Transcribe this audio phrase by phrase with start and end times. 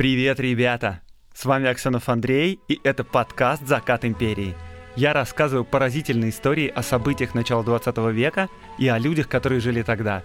[0.00, 1.02] Привет, ребята!
[1.34, 4.54] С вами Аксенов Андрей, и это подкаст «Закат империи».
[4.96, 10.22] Я рассказываю поразительные истории о событиях начала 20 века и о людях, которые жили тогда.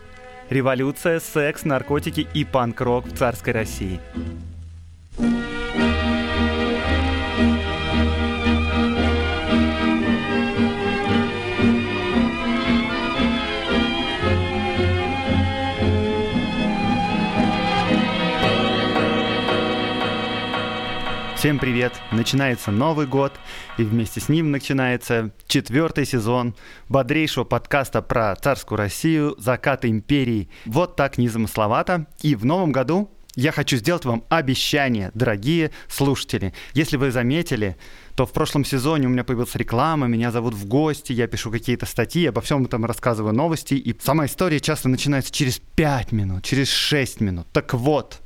[0.49, 3.99] Революция, секс, наркотики и панк-рок в царской России.
[21.45, 21.93] Всем привет!
[22.11, 23.31] Начинается Новый год,
[23.77, 26.55] и вместе с ним начинается четвертый сезон
[26.89, 30.49] бодрейшего подкаста про царскую Россию, закаты империи.
[30.65, 32.07] Вот так незамысловато.
[32.23, 36.51] И в новом году я хочу сделать вам обещание, дорогие слушатели.
[36.73, 37.77] Если вы заметили,
[38.15, 41.85] то в прошлом сезоне у меня появилась реклама, меня зовут в гости, я пишу какие-то
[41.85, 46.71] статьи, обо всем этом рассказываю новости, и сама история часто начинается через 5 минут, через
[46.71, 47.45] 6 минут.
[47.53, 48.23] Так вот,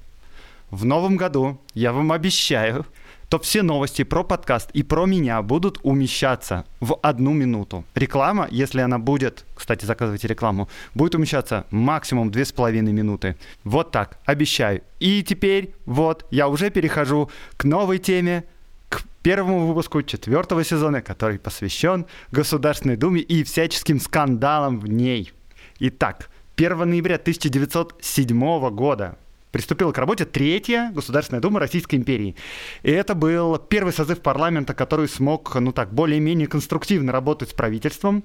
[0.72, 2.86] в новом году я вам обещаю,
[3.30, 7.86] то все новости про подкаст и про меня будут умещаться в одну минуту.
[7.94, 13.38] Реклама, если она будет, кстати, заказывайте рекламу, будет умещаться максимум две с половиной минуты.
[13.64, 14.81] Вот так, обещаю.
[15.00, 18.45] И теперь, вот, я уже перехожу к новой теме,
[18.90, 25.31] к первому выпуску четвертого сезона, который посвящен Государственной Думе и всяческим скандалам в ней.
[25.80, 29.18] Итак, 1 ноября 1907 года
[29.52, 32.36] приступила к работе Третья Государственная Дума Российской империи.
[32.83, 38.23] И это был первый созыв парламента, который смог, ну так, более-менее конструктивно работать с правительством.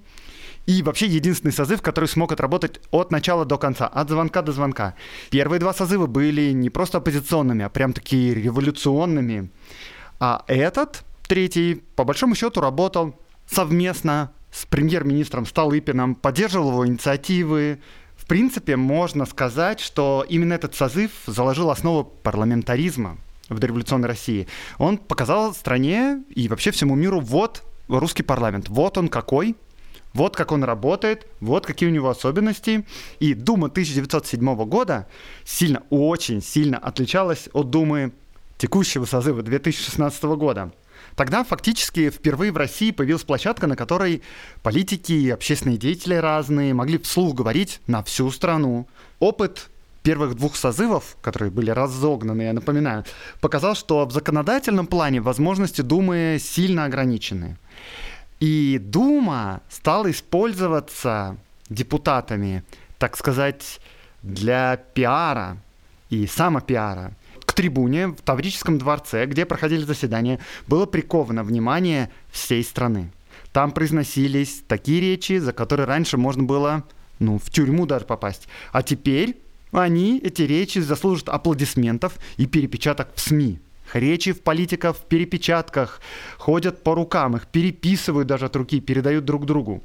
[0.67, 4.95] И вообще единственный созыв, который смог отработать от начала до конца, от звонка до звонка.
[5.31, 9.51] Первые два созыва были не просто оппозиционными, а прям такие революционными.
[10.21, 13.15] А этот, третий, по большому счету работал
[13.47, 17.81] совместно с премьер-министром Столыпиным, поддерживал его инициативы,
[18.25, 23.19] в принципе, можно сказать, что именно этот созыв заложил основу парламентаризма
[23.51, 24.49] в дореволюционной России.
[24.79, 29.57] Он показал стране и вообще всему миру, вот русский парламент, вот он какой,
[30.15, 32.87] вот как он работает, вот какие у него особенности.
[33.21, 35.07] И Дума 1907 года
[35.45, 38.15] сильно, очень сильно отличалась от Думы
[38.57, 40.73] текущего созыва 2016 года.
[41.17, 44.23] Тогда фактически впервые в России появилась площадка, на которой
[44.63, 48.89] политики и общественные деятели разные могли вслух говорить на всю страну.
[49.21, 49.71] Опыт
[50.03, 53.05] первых двух созывов, которые были разогнаны, я напоминаю,
[53.41, 57.57] показал, что в законодательном плане возможности Думы сильно ограничены.
[58.41, 61.37] И Дума стала использоваться
[61.71, 62.65] депутатами,
[62.99, 63.81] так сказать,
[64.23, 65.59] для пиара
[66.11, 67.13] и самопиара
[67.55, 73.11] трибуне в Таврическом дворце, где проходили заседания, было приковано внимание всей страны.
[73.53, 76.85] Там произносились такие речи, за которые раньше можно было
[77.19, 78.49] ну, в тюрьму даже попасть.
[78.73, 79.37] А теперь
[79.73, 83.61] они, эти речи, заслужат аплодисментов и перепечаток в СМИ.
[83.93, 86.01] Речи в политиков в перепечатках
[86.39, 89.83] ходят по рукам, их переписывают даже от руки, передают друг другу.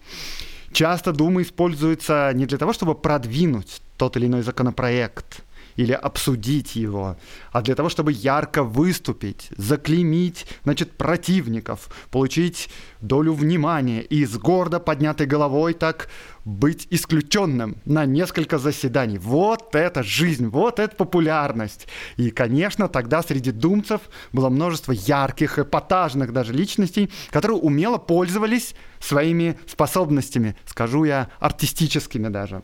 [0.72, 5.42] Часто Дума используется не для того, чтобы продвинуть тот или иной законопроект,
[5.80, 7.16] или обсудить его,
[7.54, 12.68] а для того, чтобы ярко выступить, заклеймить, значит, противников, получить
[13.00, 16.10] долю внимания и с гордо поднятой головой так
[16.44, 19.20] быть исключенным на несколько заседаний.
[19.20, 21.88] Вот это жизнь, вот это популярность.
[22.18, 24.02] И, конечно, тогда среди думцев
[24.34, 32.64] было множество ярких, эпатажных даже личностей, которые умело пользовались своими способностями, скажу я, артистическими даже.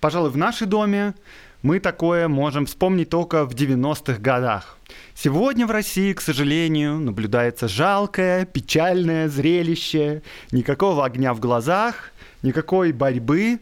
[0.00, 1.14] Пожалуй, в нашей доме
[1.62, 4.78] мы такое можем вспомнить только в 90-х годах.
[5.14, 10.22] Сегодня в России, к сожалению, наблюдается жалкое, печальное зрелище.
[10.52, 13.58] Никакого огня в глазах, никакой борьбы.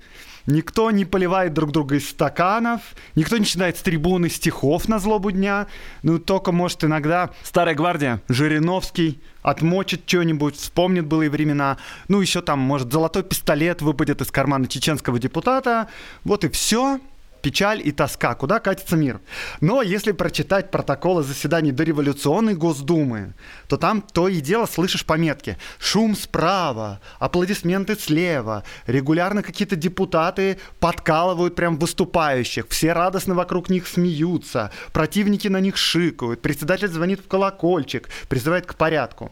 [0.47, 2.81] Никто не поливает друг друга из стаканов,
[3.17, 5.67] никто не читает с трибуны стихов на злобу дня.
[6.05, 11.79] Ну, только, может, иногда старая гвардия, Жириновский, отмочит что-нибудь, вспомнит былые времена.
[12.07, 15.89] Ну, еще там, может, золотой пистолет выпадет из кармана чеченского депутата.
[16.23, 17.01] Вот и все
[17.47, 19.21] печаль и тоска, куда катится мир.
[19.61, 23.35] Но если прочитать протоколы заседаний дореволюционной Госдумы,
[23.69, 25.57] то там то и дело слышишь пометки.
[25.79, 34.73] Шум справа, аплодисменты слева, регулярно какие-то депутаты подкалывают прям выступающих, все радостно вокруг них смеются,
[34.93, 39.31] противники на них шикают, председатель звонит в колокольчик, призывает к порядку.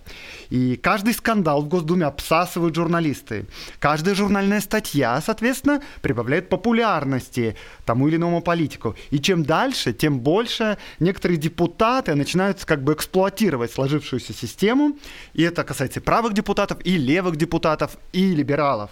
[0.50, 3.46] И каждый скандал в Госдуме обсасывают журналисты.
[3.80, 8.94] Каждая журнальная статья, соответственно, прибавляет популярности тому тому или иному политику.
[9.12, 14.96] И чем дальше, тем больше некоторые депутаты начинают как бы эксплуатировать сложившуюся систему.
[15.36, 18.90] И это касается и правых депутатов, и левых депутатов, и либералов.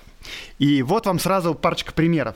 [0.61, 2.35] И вот вам сразу парочка примеров.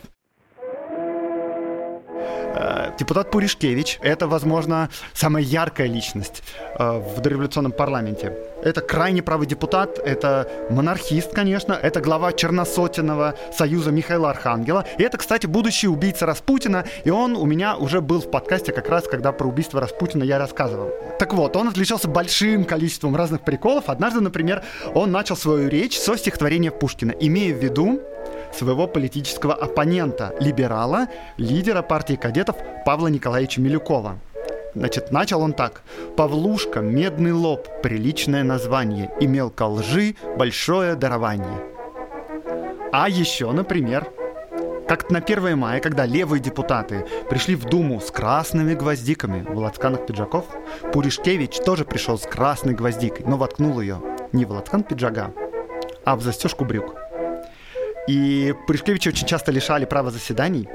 [2.57, 6.43] Э, депутат Пуришкевич– это, возможно, самая яркая личность
[6.79, 8.33] э, в дореволюционном парламенте.
[8.63, 14.87] Это крайне правый депутат, это монархист, конечно, это глава Черносотенного союза Михаила Архангела.
[14.97, 18.89] И это, кстати, будущий убийца Распутина, и он у меня уже был в подкасте как
[18.89, 20.91] раз, когда про убийство Распутина я рассказывал.
[21.19, 23.85] Так вот, он отличался большим количеством разных приколов.
[23.89, 24.63] Однажды, например,
[24.95, 28.01] он начал свою речь со стихотворения Пушкина, имея в виду
[28.57, 34.19] своего политического оппонента, либерала, лидера партии кадетов Павла Николаевича Милюкова.
[34.75, 35.83] Значит, начал он так.
[36.17, 41.61] «Павлушка, медный лоб, приличное название, имел ко лжи большое дарование».
[42.93, 44.07] А еще, например,
[44.87, 50.07] как-то на 1 мая, когда левые депутаты пришли в Думу с красными гвоздиками в лацканах
[50.07, 50.45] пиджаков,
[50.93, 54.01] Пуришкевич тоже пришел с красной гвоздикой, но воткнул ее
[54.33, 55.33] не в лацкан пиджака,
[56.05, 57.06] а в застежку брюк.
[58.07, 60.69] И Пуришкевича очень часто лишали права заседаний.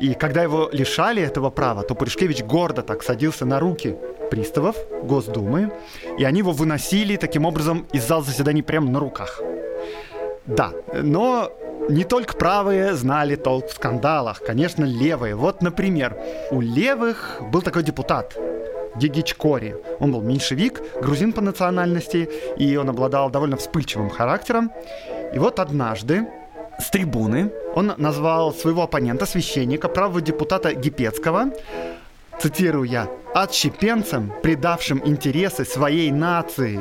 [0.00, 3.96] И когда его лишали этого права, то Пуришкевич гордо так садился на руки
[4.30, 5.72] приставов Госдумы,
[6.18, 9.40] и они его выносили таким образом из зала заседаний прямо на руках.
[10.46, 11.50] Да, но
[11.88, 15.34] не только правые знали толк в скандалах, конечно, левые.
[15.34, 16.16] Вот, например,
[16.50, 18.36] у левых был такой депутат,
[18.96, 19.76] Гигич Кори.
[20.00, 24.70] Он был меньшевик, грузин по национальности, и он обладал довольно вспыльчивым характером.
[25.34, 26.26] И вот однажды
[26.78, 31.52] с трибуны он назвал своего оппонента, священника, правого депутата Гипецкого,
[32.40, 36.80] цитирую я, «отщепенцем, предавшим интересы своей нации».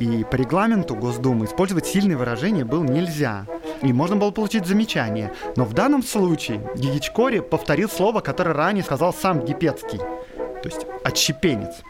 [0.00, 3.46] И по регламенту Госдумы использовать сильные выражения было нельзя.
[3.80, 5.32] И можно было получить замечание.
[5.56, 9.98] Но в данном случае Гигичкори повторил слово, которое ранее сказал сам Гипецкий.
[9.98, 11.82] То есть «отщепенец».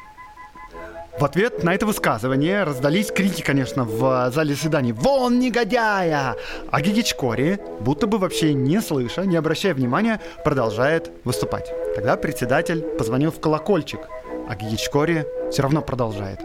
[1.19, 6.35] В ответ на это высказывание раздались крики, конечно, в зале заседаний «Вон, негодяя!»
[6.73, 11.71] А Гигичкори, будто бы вообще не слыша, не обращая внимания, продолжает выступать.
[11.95, 14.01] Тогда председатель позвонил в колокольчик,
[14.49, 16.41] а Гигичкори все равно продолжает.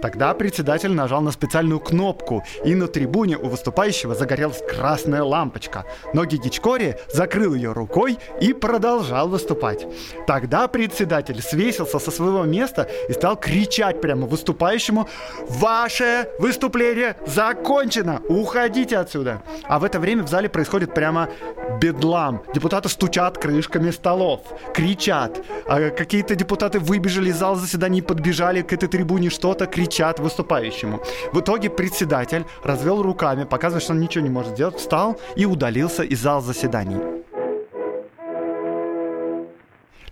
[0.00, 5.84] Тогда председатель нажал на специальную кнопку, и на трибуне у выступающего загорелась красная лампочка.
[6.12, 9.86] Но Гигичкори закрыл ее рукой и продолжал выступать.
[10.26, 15.08] Тогда председатель свесился со своего места и стал кричать прямо выступающему
[15.48, 18.20] «Ваше выступление закончено!
[18.28, 21.28] Уходите отсюда!» А в это время в зале происходит прямо
[21.80, 22.42] бедлам.
[22.54, 24.40] Депутаты стучат крышками столов,
[24.74, 25.44] кричат.
[25.66, 31.02] А какие-то депутаты выбежали из зала заседаний подбежали к этой трибуне, что-то кричат выступающему.
[31.32, 36.02] В итоге председатель развел руками, показывая, что он ничего не может сделать, встал и удалился
[36.02, 37.22] из зала заседаний.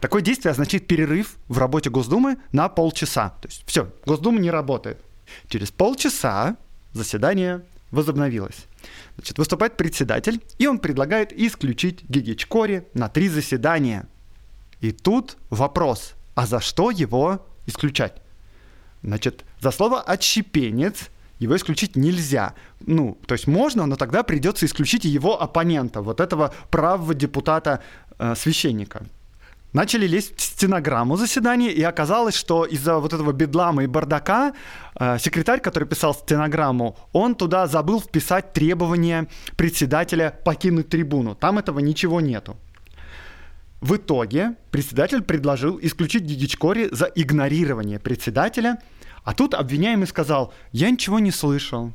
[0.00, 3.34] Такое действие означает перерыв в работе Госдумы на полчаса.
[3.42, 4.98] То есть все, Госдума не работает.
[5.48, 6.56] Через полчаса
[6.92, 8.66] заседание возобновилось.
[9.20, 14.08] Значит, выступает председатель, и он предлагает исключить Гигичкори на три заседания.
[14.80, 18.14] И тут вопрос, а за что его исключать?
[19.02, 22.54] Значит, за слово «отщепенец» его исключить нельзя.
[22.80, 29.00] Ну, то есть можно, но тогда придется исключить его оппонента, вот этого правого депутата-священника.
[29.02, 29.19] Э,
[29.72, 34.52] Начали лезть в стенограмму заседания, и оказалось, что из-за вот этого бедлама и бардака
[34.98, 41.36] э, секретарь, который писал стенограмму, он туда забыл вписать требования председателя покинуть трибуну.
[41.36, 42.56] Там этого ничего нету.
[43.80, 48.78] В итоге председатель предложил исключить Гигичкори за игнорирование председателя,
[49.22, 51.92] а тут обвиняемый сказал, я ничего не слышал,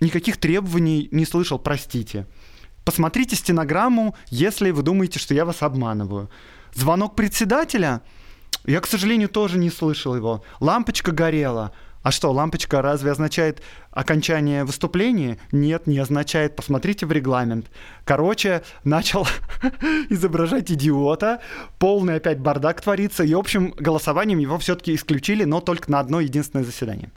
[0.00, 2.26] никаких требований не слышал, простите.
[2.84, 6.30] Посмотрите стенограмму, если вы думаете, что я вас обманываю.
[6.74, 8.02] Звонок председателя,
[8.64, 10.42] я, к сожалению, тоже не слышал его.
[10.60, 11.72] Лампочка горела.
[12.02, 13.62] А что, лампочка разве означает
[13.92, 15.38] окончание выступления?
[15.52, 16.56] Нет, не означает.
[16.56, 17.66] Посмотрите в регламент.
[18.04, 19.26] Короче, начал
[20.08, 21.40] изображать идиота,
[21.78, 26.64] полный опять бардак творится, и общим голосованием его все-таки исключили, но только на одно единственное
[26.64, 27.10] заседание.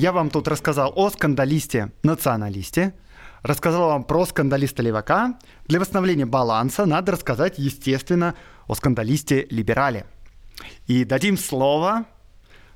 [0.00, 2.94] Я вам тут рассказал о скандалисте-националисте,
[3.42, 5.38] рассказал вам про скандалиста левака.
[5.66, 8.34] Для восстановления баланса надо рассказать, естественно,
[8.66, 10.06] о скандалисте-либерале.
[10.86, 12.06] И дадим слово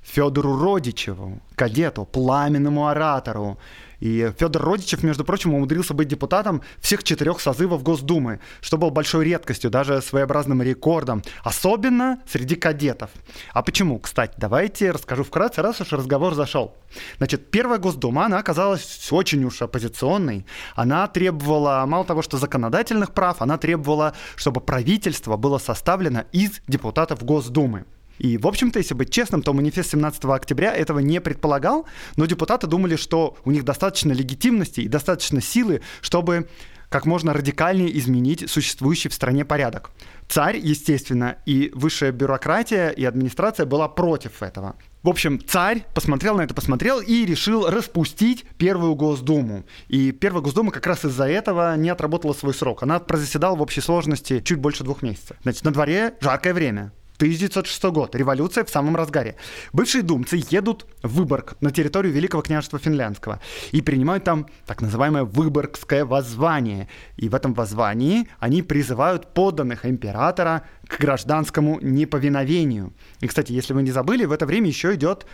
[0.02, 3.56] Федору Родичеву, кадету, пламенному оратору,
[4.00, 9.24] и Федор Родичев, между прочим, умудрился быть депутатом всех четырех созывов Госдумы, что было большой
[9.26, 13.10] редкостью, даже своеобразным рекордом, особенно среди кадетов.
[13.52, 13.98] А почему?
[13.98, 16.76] Кстати, давайте расскажу вкратце, раз уж разговор зашел.
[17.18, 20.46] Значит, первая Госдума, она оказалась очень уж оппозиционной.
[20.74, 27.24] Она требовала, мало того, что законодательных прав, она требовала, чтобы правительство было составлено из депутатов
[27.24, 27.84] Госдумы.
[28.18, 32.66] И, в общем-то, если быть честным, то манифест 17 октября этого не предполагал, но депутаты
[32.66, 36.48] думали, что у них достаточно легитимности и достаточно силы, чтобы
[36.94, 39.90] как можно радикальнее изменить существующий в стране порядок.
[40.28, 44.76] Царь, естественно, и высшая бюрократия и администрация была против этого.
[45.02, 49.64] В общем, царь посмотрел на это, посмотрел и решил распустить первую Госдуму.
[49.88, 52.84] И первая Госдума как раз из-за этого не отработала свой срок.
[52.84, 55.36] Она прозаседала в общей сложности чуть больше двух месяцев.
[55.42, 56.92] Значит, на дворе жаркое время.
[57.24, 58.14] 1906 год.
[58.14, 59.36] Революция в самом разгаре.
[59.72, 63.40] Бывшие думцы едут в Выборг на территорию Великого княжества Финляндского
[63.72, 66.88] и принимают там так называемое Выборгское воззвание.
[67.16, 72.92] И в этом воззвании они призывают подданных императора к гражданскому неповиновению.
[73.20, 75.24] И, кстати, если вы не забыли, в это время еще идет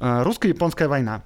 [0.00, 1.22] э, русско-японская война.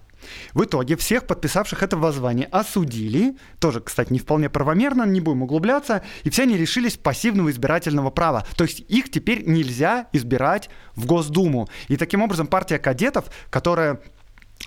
[0.55, 6.03] В итоге всех подписавших это воззвание осудили, тоже, кстати, не вполне правомерно, не будем углубляться,
[6.25, 8.47] и все они решились пассивного избирательного права.
[8.57, 11.69] То есть их теперь нельзя избирать в Госдуму.
[11.89, 14.01] И таким образом партия кадетов, которая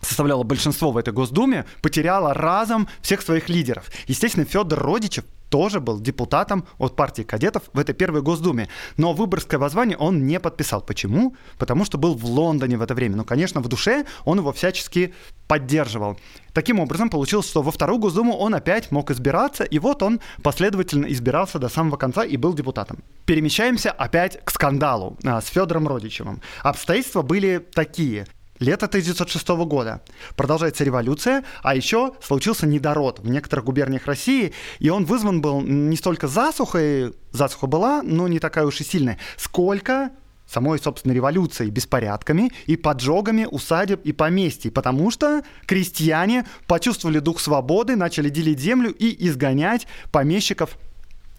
[0.02, 3.92] составляла большинство в этой Госдуме, потеряла разом всех своих лидеров.
[4.08, 8.70] Естественно, Федор Родичев тоже был депутатом от партии кадетов в этой первой Госдуме.
[8.98, 10.82] Но выборское воззвание он не подписал.
[10.82, 11.36] Почему?
[11.60, 13.18] Потому что был в Лондоне в это время.
[13.18, 15.14] Ну, конечно, в душе он его всячески
[15.48, 16.18] поддерживал.
[16.54, 21.06] Таким образом, получилось, что во вторую Госдуму он опять мог избираться, и вот он последовательно
[21.06, 23.04] избирался до самого конца и был депутатом.
[23.26, 26.42] Перемещаемся опять к скандалу а, с Федором Родичевым.
[26.64, 28.26] Обстоятельства были такие
[28.64, 30.02] лето 1906 года.
[30.36, 35.96] Продолжается революция, а еще случился недород в некоторых губерниях России, и он вызван был не
[35.96, 40.12] столько засухой, засуха была, но не такая уж и сильная, сколько
[40.48, 47.96] самой, собственно, революцией, беспорядками и поджогами усадеб и поместий, потому что крестьяне почувствовали дух свободы,
[47.96, 50.78] начали делить землю и изгонять помещиков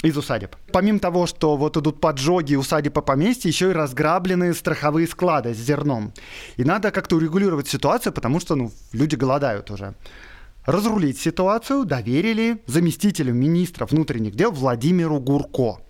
[0.05, 0.55] из усадеб.
[0.73, 5.59] Помимо того, что вот идут поджоги усадеб по поместье, еще и разграблены страховые склады с
[5.59, 6.13] зерном.
[6.57, 9.95] И надо как-то урегулировать ситуацию, потому что ну, люди голодают уже.
[10.67, 15.81] Разрулить ситуацию доверили заместителю министра внутренних дел Владимиру Гурко.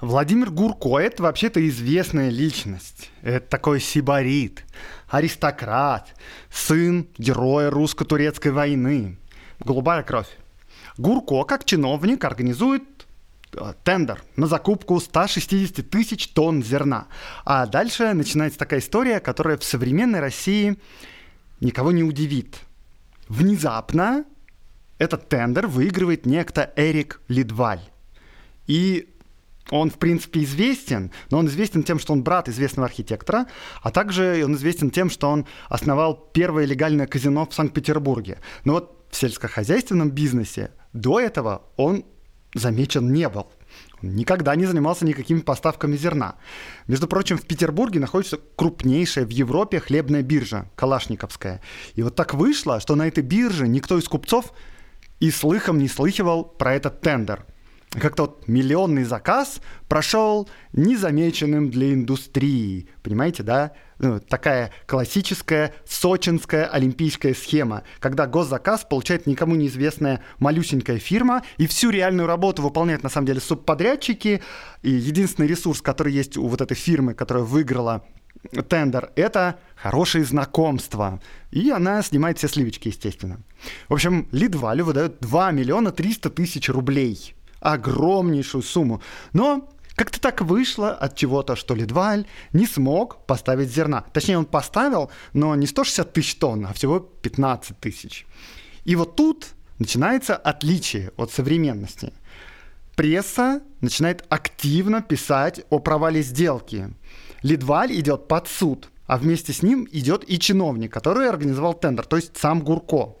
[0.00, 3.10] Владимир Гурко– это вообще-то известная личность.
[3.22, 4.64] Это такой сибарит,
[5.08, 6.14] аристократ,
[6.50, 9.18] сын героя русско-турецкой войны.
[9.60, 10.28] Голубая кровь.
[10.96, 12.82] Гурко, как чиновник, организует
[13.84, 17.06] тендер на закупку 160 тысяч тонн зерна.
[17.44, 20.78] А дальше начинается такая история, которая в современной России
[21.60, 22.60] никого не удивит.
[23.28, 24.24] Внезапно
[24.98, 27.80] этот тендер выигрывает некто Эрик Лидваль.
[28.66, 29.08] И
[29.70, 33.46] он, в принципе, известен, но он известен тем, что он брат известного архитектора,
[33.82, 38.38] а также он известен тем, что он основал первое легальное казино в Санкт-Петербурге.
[38.64, 42.04] Но вот в сельскохозяйственном бизнесе до этого он
[42.54, 43.46] замечен не был.
[44.02, 46.36] Он никогда не занимался никакими поставками зерна.
[46.86, 51.60] Между прочим, в Петербурге находится крупнейшая в Европе хлебная биржа, Калашниковская.
[51.94, 54.52] И вот так вышло, что на этой бирже никто из купцов
[55.20, 57.44] и слыхом не слыхивал про этот тендер–
[57.90, 62.88] как-то вот миллионный заказ прошел незамеченным для индустрии.
[63.02, 63.72] Понимаете, да?
[64.00, 71.90] Ну, такая классическая сочинская олимпийская схема, когда госзаказ получает никому неизвестная малюсенькая фирма, и всю
[71.90, 74.42] реальную работу выполняют на самом деле субподрядчики,
[74.80, 78.02] и единственный ресурс, который есть у вот этой фирмы, которая выиграла
[78.70, 81.20] тендер, это хорошие знакомства.
[81.50, 83.40] И она снимает все сливочки, естественно.
[83.90, 89.02] В общем, Лидвалю выдают 2 миллиона 300 тысяч рублей– огромнейшую сумму.
[89.34, 94.04] Но как-то так вышло от чего-то, что Лидваль не смог поставить зерна.
[94.12, 98.26] Точнее, он поставил, но не 160 тысяч тонн, а всего 15 тысяч.
[98.84, 102.12] И вот тут начинается отличие от современности.
[102.96, 106.94] Пресса начинает активно писать о провале сделки.
[107.42, 112.16] Лидваль идет под суд, а вместе с ним идет и чиновник, который организовал тендер, то
[112.16, 113.16] есть сам Гурко.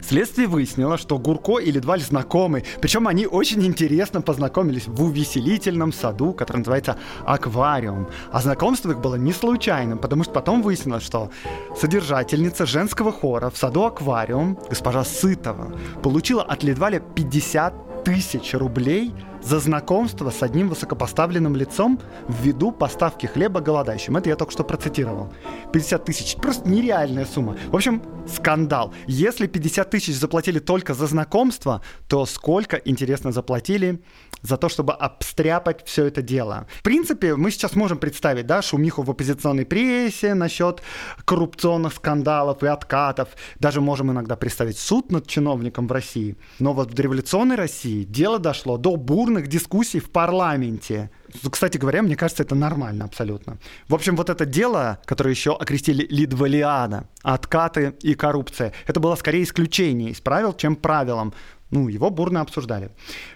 [0.00, 6.32] Следствие выяснило, что Гурко и Ледваль знакомы, причем они очень интересно познакомились в увеселительном саду,
[6.32, 8.08] который называется «Аквариум».
[8.30, 11.30] А знакомство их было не случайным, потому что потом выяснилось, что
[11.76, 15.72] содержательница женского хора в саду «Аквариум», госпожа Сытова,
[16.02, 23.60] получила от Ледваля 50 тысяч рублей– за знакомство с одним высокопоставленным лицом ввиду поставки хлеба
[23.60, 24.16] голодающим.
[24.16, 25.32] Это я только что процитировал.
[25.72, 26.36] 50 тысяч.
[26.36, 27.56] Просто нереальная сумма.
[27.68, 28.94] В общем, скандал.
[29.06, 34.02] Если 50 тысяч заплатили только за знакомство, то сколько, интересно, заплатили
[34.42, 36.66] за то, чтобы обстряпать все это дело.
[36.78, 40.82] В принципе, мы сейчас можем представить, да, шумиху в оппозиционной прессе насчет
[41.24, 43.28] коррупционных скандалов и откатов.
[43.58, 46.36] Даже можем иногда представить суд над чиновником в России.
[46.58, 48.96] Но вот в дореволюционной России дело дошло до
[49.32, 51.10] бурных дискуссий в парламенте.
[51.50, 53.56] Кстати говоря, мне кажется, это нормально абсолютно.
[53.88, 59.42] В общем, вот это дело, которое еще окрестили Лидвалиада, откаты и коррупция, это было скорее
[59.42, 61.32] исключение из правил, чем правилом.
[61.70, 62.90] Ну, его бурно обсуждали.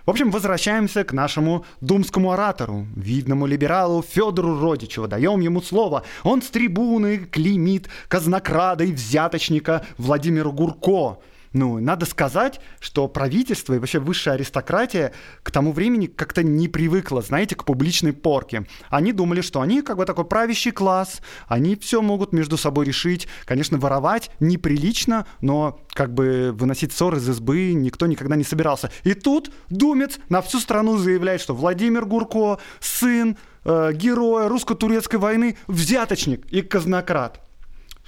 [0.05, 5.09] В общем, возвращаемся к нашему думскому оратору, видному либералу Федору Родичеву.
[5.09, 6.03] Даем ему слово.
[6.25, 11.19] Он с трибуны клеймит казнокрада и взяточника Владимира Гурко.
[11.57, 17.23] Ну, надо сказать, что правительство и вообще высшая аристократия к тому времени как-то не привыкла,
[17.23, 18.67] знаете, к публичной порке.
[18.91, 23.27] Они думали, что они как бы такой правящий класс, они все могут между собой решить.
[23.47, 28.91] Конечно, воровать неприлично, но как бы выносить ссоры из избы никто никогда не собирался.
[29.05, 35.57] И тут Думец на всю страну заявляет, что Владимир Гурко, сын э, героя русско-турецкой войны,
[35.69, 37.46] взяточник и казнократ.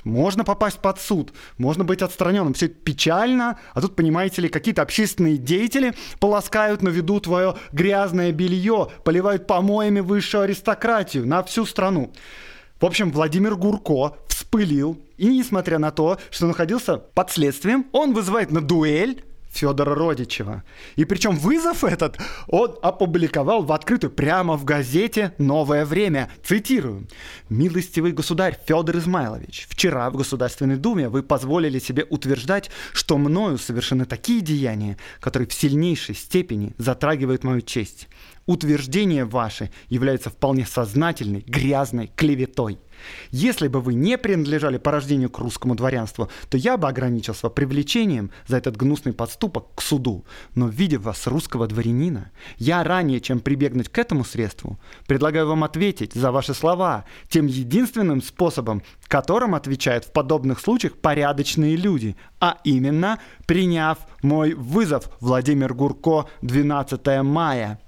[0.09, 2.55] Можно попасть под суд, можно быть отстраненным.
[2.55, 8.33] Все это печально, а тут, понимаете ли, какие-то общественные деятели полоскают на виду твое грязное
[8.33, 12.11] белье, поливают помоями высшую аристократию на всю страну.
[12.81, 18.50] В общем, Владимир Гурко вспылил, и несмотря на то, что находился под следствием, он вызывает
[18.50, 20.62] на дуэль Федора Родичева.
[20.97, 26.31] И причем вызов этот он опубликовал в открытую прямо в газете «Новое время».
[26.45, 27.07] Цитирую.
[27.49, 34.05] «Милостивый государь Федор Измайлович, вчера в Государственной Думе вы позволили себе утверждать, что мною совершены
[34.05, 38.09] такие деяния, которые в сильнейшей степени затрагивают мою честь.
[38.47, 42.78] Утверждение ваше является вполне сознательной, грязной клеветой.
[43.31, 48.31] Если бы вы не принадлежали по рождению к русскому дворянству, то я бы ограничился привлечением
[48.47, 50.25] за этот гнусный подступок к суду.
[50.55, 56.14] Но видя вас русского дворянина, я ранее, чем прибегнуть к этому средству, предлагаю вам ответить
[56.14, 63.19] за ваши слова тем единственным способом, которым отвечают в подобных случаях порядочные люди, а именно
[63.47, 67.81] приняв мой вызов Владимир Гурко 12 мая.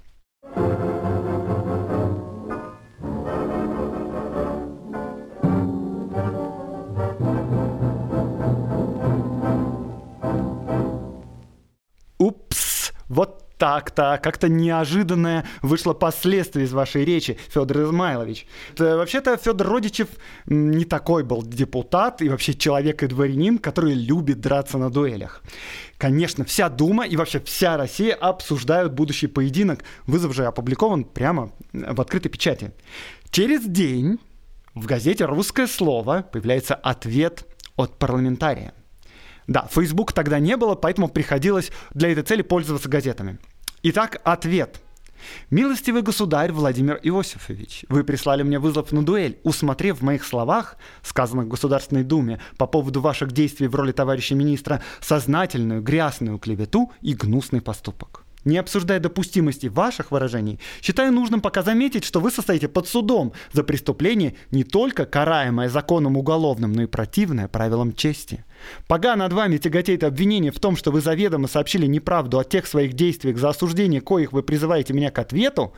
[13.11, 18.47] Вот так-то, как-то неожиданное вышло последствие из вашей речи, Федор Измайлович.
[18.77, 20.07] Вообще-то Федор Родичев
[20.45, 25.43] не такой был депутат и вообще человек и дворянин, который любит драться на дуэлях.
[25.97, 29.83] Конечно, вся Дума и вообще вся Россия обсуждают будущий поединок.
[30.07, 32.71] Вызов же опубликован прямо в открытой печати.
[33.29, 34.19] Через день
[34.73, 38.73] в газете «Русское слово» появляется ответ от парламентария.
[39.51, 43.37] Да, Facebook тогда не было, поэтому приходилось для этой цели пользоваться газетами.
[43.83, 44.79] Итак, ответ.
[45.49, 51.47] «Милостивый государь Владимир Иосифович, вы прислали мне вызов на дуэль, усмотрев в моих словах, сказанных
[51.47, 57.13] в Государственной Думе, по поводу ваших действий в роли товарища министра, сознательную грязную клевету и
[57.13, 58.23] гнусный поступок.
[58.45, 63.63] Не обсуждая допустимости ваших выражений, считаю нужным пока заметить, что вы состоите под судом за
[63.63, 68.43] преступление, не только караемое законом уголовным, но и противное правилам чести.
[68.87, 72.93] Пока над вами тяготеет обвинение в том, что вы заведомо сообщили неправду о тех своих
[72.93, 75.73] действиях, за осуждение коих вы призываете меня к ответу,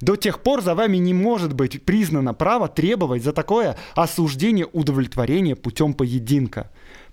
[0.00, 5.56] до тех пор за вами не может быть признано право требовать за такое осуждение удовлетворения
[5.56, 6.70] путем поединка.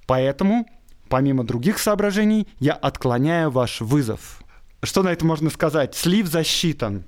[0.07, 0.65] Поэтому,
[1.10, 4.41] помимо других соображений, я отклоняю ваш вызов.
[4.84, 5.95] Что на это можно сказать?
[5.95, 7.05] Слив засчитан.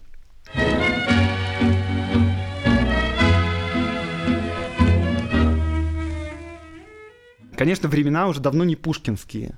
[7.55, 9.57] Конечно, времена уже давно не пушкинские.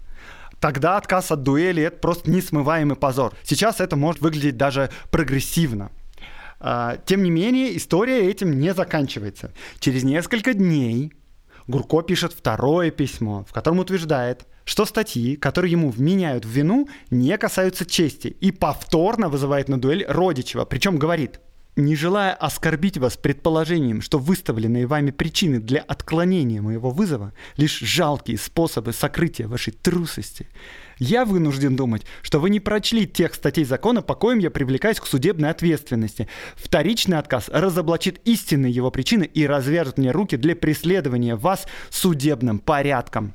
[0.60, 3.34] Тогда отказ от дуэли– это просто несмываемый позор.
[3.44, 5.92] Сейчас это может выглядеть даже прогрессивно.
[6.60, 9.52] А, тем не менее, история этим не заканчивается.
[9.80, 11.14] Через несколько дней
[11.68, 17.38] Гурко пишет второе письмо, в котором утверждает, что статьи, которые ему вменяют в вину, не
[17.38, 20.66] касаются чести и повторно вызывает на дуэль Родичева.
[20.66, 21.40] Причем говорит,
[21.76, 28.38] не желая оскорбить вас предположением, что выставленные вами причины для отклонения моего вызова лишь жалкие
[28.38, 30.48] способы сокрытия вашей трусости,
[30.98, 35.06] я вынужден думать, что вы не прочли тех статей закона, по коим я привлекаюсь к
[35.06, 36.30] судебной ответственности.
[36.56, 43.34] Вторичный отказ разоблачит истинные его причины и развяжет мне руки для преследования вас судебным порядком.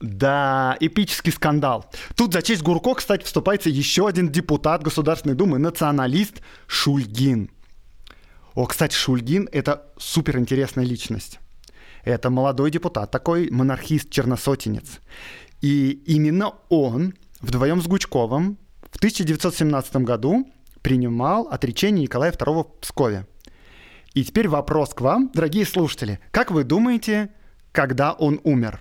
[0.00, 1.90] Да, эпический скандал.
[2.16, 7.50] Тут за честь Гурко, кстати, вступается еще один депутат Государственной Думы, националист Шульгин.
[8.54, 11.38] О, кстати, Шульгин— это суперинтересная личность.
[12.04, 15.00] Это молодой депутат, такой монархист-черносотенец.
[15.60, 18.58] И именно он вдвоем с Гучковым
[18.90, 20.50] в 1917 году
[20.82, 23.26] принимал отречение Николая II в Пскове.
[24.14, 26.18] И теперь вопрос к вам, дорогие слушатели.
[26.32, 27.30] Как вы думаете,
[27.70, 28.80] когда он умер?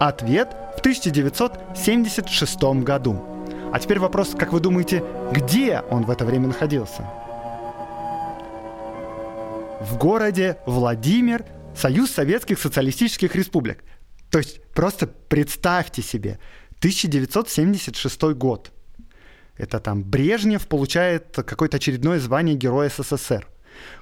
[0.00, 3.37] Ответ в 1976 году.
[3.70, 7.02] А теперь вопрос, как вы думаете, где он в это время находился?
[9.80, 11.44] В городе Владимир,
[11.76, 13.84] Союз Советских Социалистических Республик.
[14.30, 16.38] То есть просто представьте себе,
[16.78, 18.72] 1976 год.
[19.56, 23.46] Это там Брежнев получает какое-то очередное звание Героя СССР.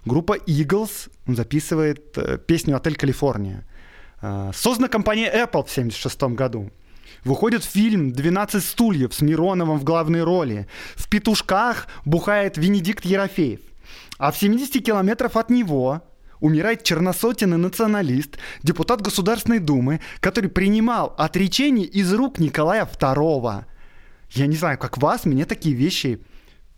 [0.05, 3.67] Группа Eagles записывает э, песню «Отель Калифорния».
[4.23, 6.71] Э, создана компания Apple в 1976 году.
[7.27, 10.69] Выходит фильм «12 стульев» с Мироновым в главной роли.
[10.95, 13.59] В «Петушках» бухает Венедикт Ерофеев.
[14.17, 16.03] А в 70 километров от него
[16.39, 23.65] умирает черносотенный националист, депутат Государственной Думы, который принимал отречение из рук Николая II.
[24.31, 26.21] Я не знаю, как вас, мне такие вещи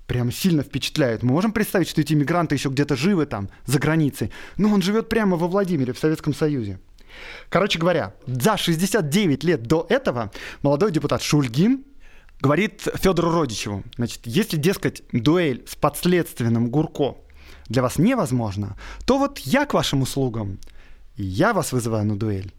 [0.07, 1.23] прям сильно впечатляют.
[1.23, 4.33] Мы можем представить, что эти мигранты еще где-то живы там, за границей.
[4.57, 6.79] Но он живет прямо во Владимире, в Советском Союзе.
[7.49, 10.31] Короче говоря, за 69 лет до этого
[10.63, 11.85] молодой депутат Шульгин
[12.41, 17.17] говорит Федору Родичеву, значит, если, дескать, дуэль с подследственным Гурко
[17.69, 20.59] для вас невозможно, то вот я к вашим услугам,
[21.17, 22.53] я вас вызываю на дуэль.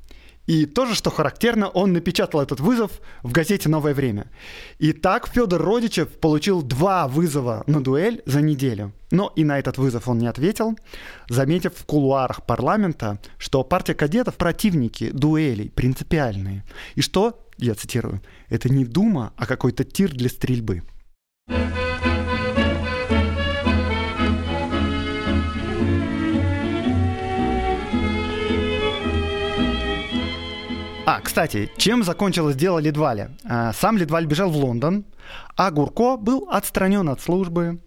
[0.50, 4.32] И тоже, что характерно, он напечатал этот вызов в газете «Новое время».
[4.80, 8.92] И так Федор Родичев получил два вызова на дуэль за неделю.
[9.12, 10.76] Но и на этот вызов он не ответил,
[11.30, 16.64] заметив в кулуарах парламента, что партия кадетов противники дуэлей, принципиальные.
[16.96, 20.82] И что, я цитирую, это не дума, а какой-то тир для стрельбы.
[31.12, 33.32] А, кстати, чем закончилось дело Лидваля?
[33.44, 35.06] А, сам Лидваль бежал в Лондон,
[35.56, 37.80] а Гурко был отстранен от службы.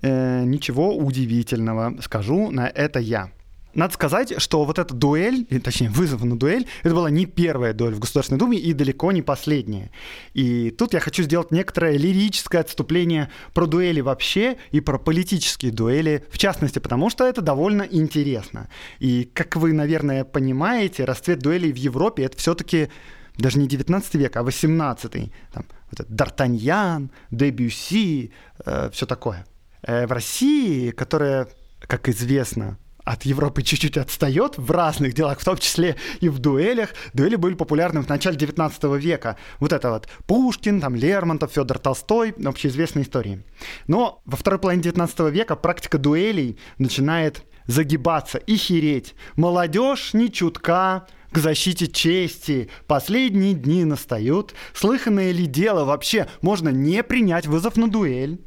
[0.00, 3.28] Э, ничего удивительного, скажу на это я.
[3.74, 7.94] Надо сказать, что вот эта дуэль, точнее вызов на дуэль, это была не первая дуэль
[7.94, 9.90] в Государственной Думе и далеко не последняя.
[10.32, 16.24] И тут я хочу сделать некоторое лирическое отступление про дуэли вообще и про политические дуэли
[16.30, 18.68] в частности, потому что это довольно интересно.
[19.00, 22.88] И как вы, наверное, понимаете, расцвет дуэлей в Европе это все-таки
[23.36, 25.12] даже не 19 век, а 18.
[25.52, 28.32] Там, вот этот Д'Артаньян, Дебюси,
[28.64, 29.46] э, все такое.
[29.82, 31.48] Э, в России, которая,
[31.80, 36.90] как известно, от Европы чуть-чуть отстает в разных делах, в том числе и в дуэлях.
[37.12, 39.36] Дуэли были популярны в начале 19 века.
[39.60, 43.44] Вот это вот Пушкин, там Лермонтов, Федор Толстой, общеизвестные истории.
[43.86, 49.14] Но во второй половине 19 века практика дуэлей начинает загибаться и хереть.
[49.36, 52.70] Молодежь не чутка, к защите чести.
[52.86, 54.54] Последние дни настают.
[54.72, 56.28] Слыханное ли дело вообще?
[56.42, 58.40] Можно не принять вызов на дуэль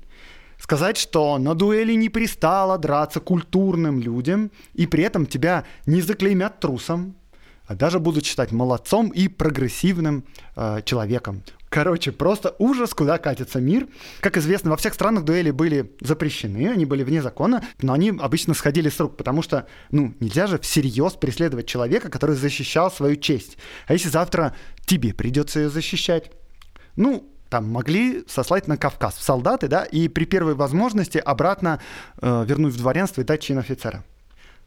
[0.58, 6.60] сказать, что на дуэли не пристало драться культурным людям, и при этом тебя не заклеймят
[6.60, 7.16] трусом,
[7.66, 10.24] а даже будут считать молодцом и прогрессивным
[10.56, 11.44] э, человеком.
[11.70, 13.88] Короче, просто ужас, куда катится мир.
[14.22, 18.54] Как известно, во всех странах дуэли были запрещены, они были вне закона, но они обычно
[18.54, 23.58] сходили с рук, потому что, ну, нельзя же всерьез преследовать человека, который защищал свою честь.
[23.86, 26.32] А если завтра тебе придется ее защищать?
[26.96, 31.80] Ну, там могли сослать на Кавказ в солдаты, да, и при первой возможности обратно
[32.22, 34.04] э, вернуть в дворянство и дать чин офицера.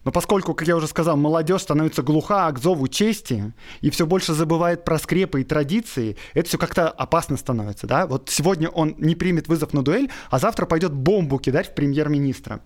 [0.04, 4.32] Но поскольку, как я уже сказал, молодежь становится глуха к зову чести и все больше
[4.32, 7.86] забывает про скрепы и традиции, это все как-то опасно становится.
[7.86, 8.06] Да?
[8.06, 12.60] Вот сегодня он не примет вызов на дуэль, а завтра пойдет бомбу кидать в премьер-министра.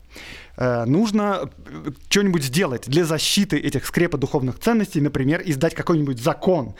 [0.57, 6.75] Э, нужно э, что-нибудь сделать для защиты этих скрепа духовных ценностей, например, издать какой-нибудь закон.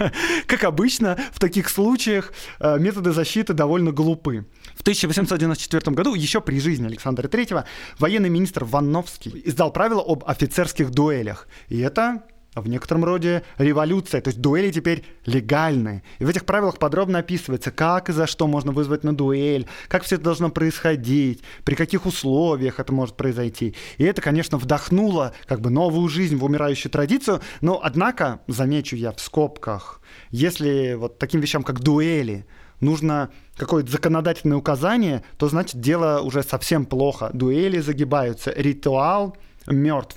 [0.46, 4.46] Как обычно, в таких случаях э, методы защиты довольно глупы.
[4.80, 7.64] В 1894 году, еще при жизни Александра III,
[7.98, 11.48] военный министр Ванновский издал правила об офицерских дуэлях.
[11.68, 12.22] И это
[12.54, 16.02] в некотором роде революция, то есть дуэли теперь легальны.
[16.18, 20.04] И в этих правилах подробно описывается, как и за что можно вызвать на дуэль, как
[20.04, 23.76] все это должно происходить, при каких условиях это может произойти.
[23.98, 29.12] И это, конечно, вдохнуло как бы новую жизнь в умирающую традицию, но, однако, замечу я
[29.12, 32.46] в скобках, если вот таким вещам, как дуэли,
[32.80, 37.30] нужно какое-то законодательное указание, то значит дело уже совсем плохо.
[37.32, 40.16] Дуэли загибаются, ритуал– мертв.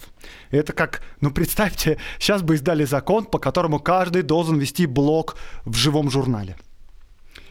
[0.51, 5.75] Это как, ну представьте, сейчас бы издали закон, по которому каждый должен вести блог в
[5.75, 6.55] живом журнале.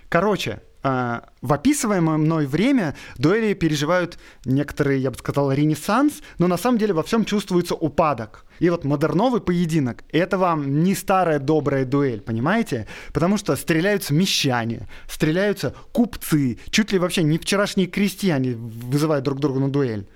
[0.08, 6.78] Короче, в описываемое мной время дуэли переживают некоторые, я бы сказал, ренессанс, но на самом
[6.78, 8.44] деле во всем чувствуется упадок.
[8.58, 12.86] И вот модерновый поединок— это вам не старая добрая дуэль, понимаете?
[13.12, 19.60] Потому что стреляются мещане, стреляются купцы, чуть ли вообще не вчерашние крестьяне вызывают друг друга
[19.60, 20.06] на дуэль.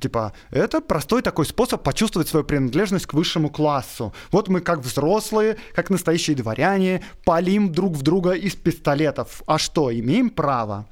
[0.00, 4.12] Типа, это простой такой способ почувствовать свою принадлежность к высшему классу.
[4.32, 9.42] Вот мы как взрослые, как настоящие дворяне, палим друг в друга из пистолетов.
[9.46, 10.86] А что, имеем право?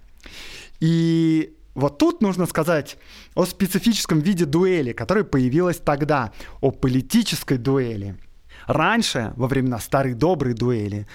[0.80, 2.96] И вот тут нужно сказать
[3.34, 8.16] о специфическом виде дуэли, которая появилась тогда, о политической дуэли.
[8.66, 11.06] Раньше, во времена старой доброй дуэли,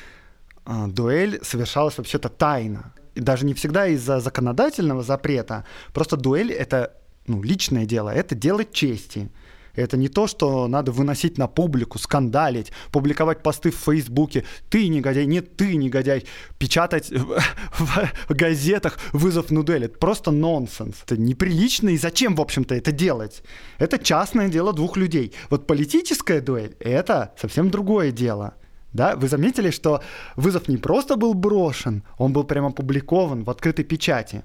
[0.65, 2.93] а, дуэль совершалась вообще-то тайно.
[3.15, 5.63] И даже не всегда из-за законодательного запрета.
[5.93, 6.93] Просто дуэль— это
[7.27, 9.29] ну, личное дело, это дело чести.
[9.77, 14.43] Это не то, что надо выносить на публику, скандалить, публиковать посты в Фейсбуке.
[14.69, 16.25] Ты негодяй, нет, ты негодяй.
[16.57, 19.85] Печатать в, газетах вызов на дуэль.
[19.85, 20.95] Это просто нонсенс.
[21.03, 23.43] Это неприлично, и зачем, в общем-то, это делать?
[23.77, 25.33] Это частное дело двух людей.
[25.51, 28.55] Вот политическая дуэль— это совсем другое дело.
[28.93, 29.15] Да?
[29.15, 30.01] Вы заметили, что
[30.35, 34.43] вызов не просто был брошен, он был прямо опубликован в открытой печати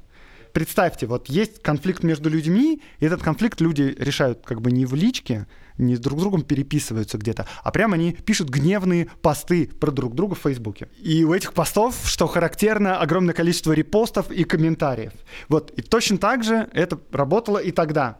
[0.52, 4.94] представьте, вот есть конфликт между людьми, и этот конфликт люди решают как бы не в
[4.94, 5.46] личке,
[5.78, 10.34] не с друг другом переписываются где-то, а прямо они пишут гневные посты про друг друга
[10.34, 10.88] в Фейсбуке.
[10.98, 15.12] И у этих постов, что характерно, огромное количество репостов и комментариев.
[15.48, 18.18] Вот, и точно так же это работало и тогда.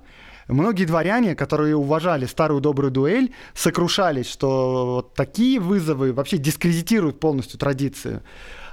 [0.49, 7.59] Многие дворяне, которые уважали старую добрую дуэль, сокрушались, что вот такие вызовы вообще дискредитируют полностью
[7.59, 8.23] традицию.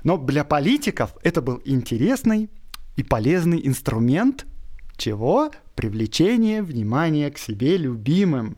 [0.04, 2.50] Но для политиков это был интересный,
[3.00, 4.46] и полезный инструмент
[4.98, 5.52] чего?
[5.76, 8.58] Привлечение внимания к себе любимым.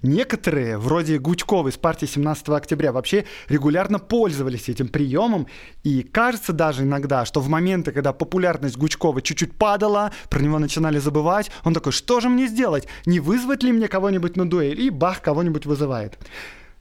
[0.00, 5.46] Некоторые, вроде Гучкова из партии 17 октября, вообще регулярно пользовались этим приемом.
[5.82, 10.98] И кажется даже иногда, что в моменты, когда популярность Гучкова чуть-чуть падала, про него начинали
[10.98, 12.88] забывать, он такой, что же мне сделать?
[13.04, 14.80] Не вызвать ли мне кого-нибудь на дуэль?
[14.80, 16.18] И бах, кого-нибудь вызывает.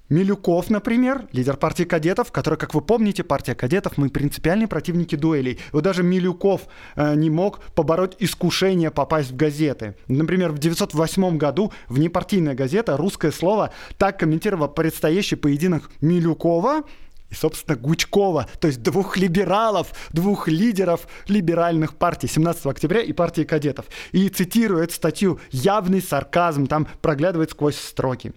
[0.09, 5.59] Милюков, например, лидер партии кадетов, который, как вы помните, партия кадетов, мы принципиальные противники дуэлей.
[5.71, 6.63] Вот даже Милюков
[6.95, 9.95] э, не мог побороть искушение попасть в газеты.
[10.09, 16.83] Например, в 1908 году внепартийная газета «Русское слово» так комментировала предстоящий поединок Милюкова
[17.29, 23.43] и, собственно, Гучкова, то есть двух либералов, двух лидеров либеральных партий 17 октября и партии
[23.43, 23.85] кадетов.
[24.11, 28.33] И цитирую эту статью, явный сарказм там проглядывает сквозь строки.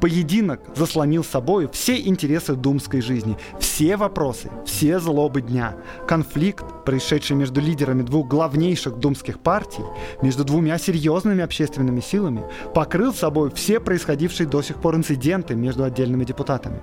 [0.00, 5.76] Поединок заслонил собой все интересы думской жизни, все вопросы, все злобы дня.
[6.06, 9.82] Конфликт, происшедший между лидерами двух главнейших думских партий,
[10.20, 16.24] между двумя серьезными общественными силами, покрыл собой все происходившие до сих пор инциденты между отдельными
[16.24, 16.80] депутатами.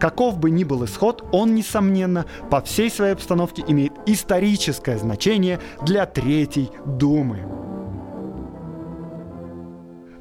[0.00, 6.06] Каков бы ни был исход, он, несомненно, по всей своей обстановке имеет историческое значение для
[6.06, 7.44] Третьей Думы.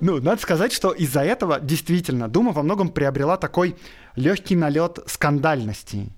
[0.02, 3.76] Ну, надо сказать, что из-за этого действительно Дума во многом приобрела такой
[4.16, 6.12] легкий налет скандальности.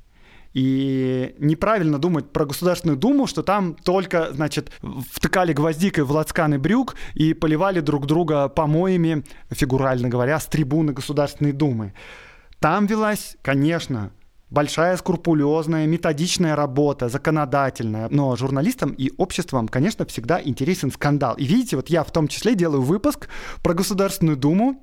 [0.54, 4.72] И неправильно думать про Государственную Думу, что там только, значит,
[5.12, 11.52] втыкали гвоздикой в лацканы брюк и поливали друг друга помоями, фигурально говоря, с трибуны Государственной
[11.52, 11.94] Думы.
[12.60, 14.12] Там велась, конечно,
[14.50, 18.08] большая скрупулезная, методичная работа, законодательная.
[18.10, 21.36] Но журналистам и обществам, конечно, всегда интересен скандал.
[21.36, 23.28] И видите, вот я в том числе делаю выпуск
[23.62, 24.82] про Государственную Думу,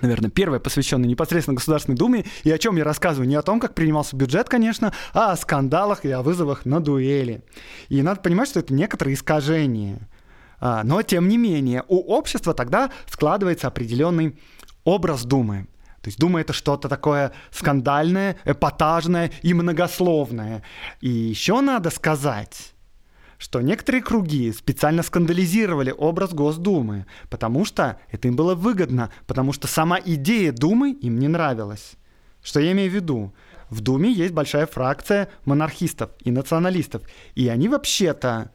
[0.00, 3.74] наверное, первое, посвященное непосредственно Государственной Думе, и о чем я рассказываю не о том, как
[3.74, 7.44] принимался бюджет, конечно, а о скандалах и о вызовах на дуэли.
[7.88, 10.08] И надо понимать, что это некоторые искажения.
[10.60, 14.36] А, но, тем не менее, у общества тогда складывается определенный
[14.84, 15.66] образ Думы.
[16.04, 20.62] То есть Дума это что-то такое скандальное, эпатажное и многословное.
[21.00, 22.74] И еще надо сказать,
[23.38, 29.66] что некоторые круги специально скандализировали образ Госдумы, потому что это им было выгодно, потому что
[29.66, 31.92] сама идея Думы им не нравилась.
[32.42, 33.32] Что я имею в виду?
[33.70, 37.00] В Думе есть большая фракция монархистов и националистов,
[37.34, 38.50] и они вообще-то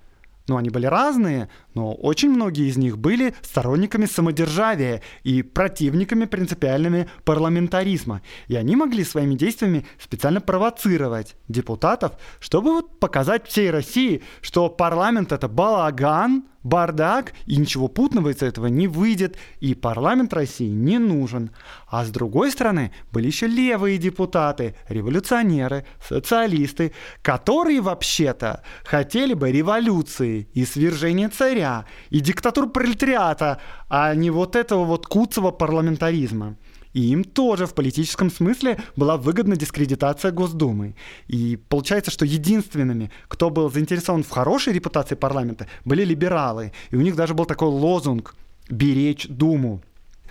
[0.50, 1.48] ну, они были разные,
[1.80, 8.22] но очень многие из них были сторонниками самодержавия и противниками принципиальными парламентаризма.
[8.50, 15.32] И они могли своими действиями специально провоцировать депутатов, чтобы вот показать всей России, что парламент
[15.32, 21.52] это балаган, бардак, и ничего путного из этого не выйдет, и парламент России не нужен.
[21.88, 30.50] А с другой стороны, были еще левые депутаты, революционеры, социалисты, которые вообще-то хотели бы революции
[30.54, 31.69] и свержения царя,
[32.10, 36.56] и диктатуру пролетариата, а не вот этого вот куцого парламентаризма.
[36.94, 40.96] И им тоже в политическом смысле была выгодна дискредитация Госдумы.
[41.28, 46.72] И получается, что единственными, кто был заинтересован в хорошей репутации парламента, были либералы.
[46.92, 48.36] И у них даже был такой лозунг
[48.70, 49.82] «беречь Думу».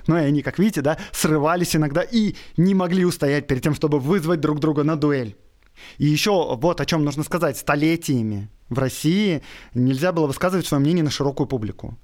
[0.08, 4.00] Ну и они, как видите, да, срывались иногда и не могли устоять перед тем, чтобы
[4.00, 5.36] вызвать друг друга на дуэль.
[5.98, 7.56] И еще вот о чем нужно сказать.
[7.56, 9.42] Столетиями в России
[9.74, 11.98] нельзя было высказывать свое мнение на широкую публику.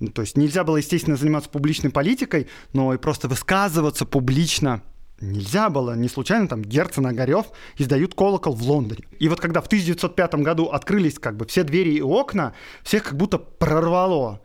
[0.00, 4.82] Ну, то есть нельзя было, естественно, заниматься публичной политикой, но и просто высказываться публично
[5.22, 5.94] нельзя было.
[5.94, 7.46] Не случайно там Герцен, Огарев
[7.78, 9.04] издают колокол в Лондоне.
[9.18, 13.16] И вот когда в 1905 году открылись как бы все двери и окна, всех как
[13.16, 14.40] будто прорвало.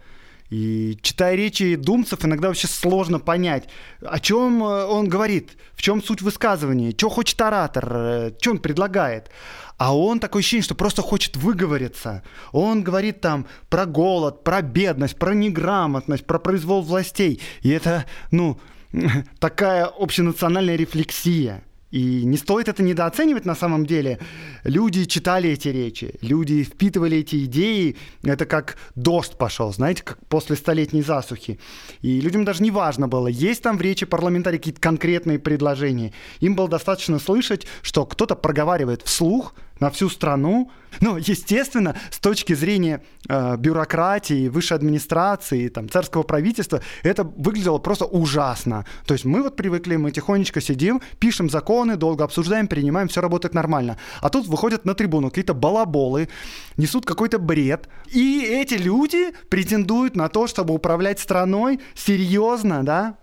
[0.49, 3.67] И читая речи думцев, иногда вообще сложно понять,
[4.01, 8.59] о чем э, он говорит, в чем суть высказывания, что хочет оратор, э, что он
[8.59, 9.29] предлагает.
[9.77, 12.23] А он такое ощущение, что просто хочет выговориться.
[12.51, 17.41] Он говорит там про голод, про бедность, про неграмотность, про произвол властей.
[17.61, 18.59] И это, ну,
[19.39, 21.63] такая общенациональная рефлексия.
[21.91, 24.19] И не стоит это недооценивать на самом деле.
[24.63, 27.95] Люди читали эти речи, люди впитывали эти идеи.
[28.23, 31.59] Это как дождь пошел, знаете, как после столетней засухи.
[32.01, 36.13] И людям даже не важно было, есть там в речи парламентарии какие-то конкретные предложения.
[36.41, 40.71] Им было достаточно слышать, что кто-то проговаривает вслух на всю страну.
[41.01, 48.05] Ну, естественно, с точки зрения э, бюрократии, высшей администрации, там, царского правительства, это выглядело просто
[48.05, 48.85] ужасно.
[49.05, 53.53] То есть мы вот привыкли, мы тихонечко сидим, пишем законы, долго обсуждаем, принимаем, все работает
[53.53, 53.97] нормально.
[54.21, 56.29] А тут выходят на трибуну какие-то балаболы,
[56.77, 57.89] несут какой-то бред.
[58.07, 63.17] И эти люди претендуют на то, чтобы управлять страной серьезно, да,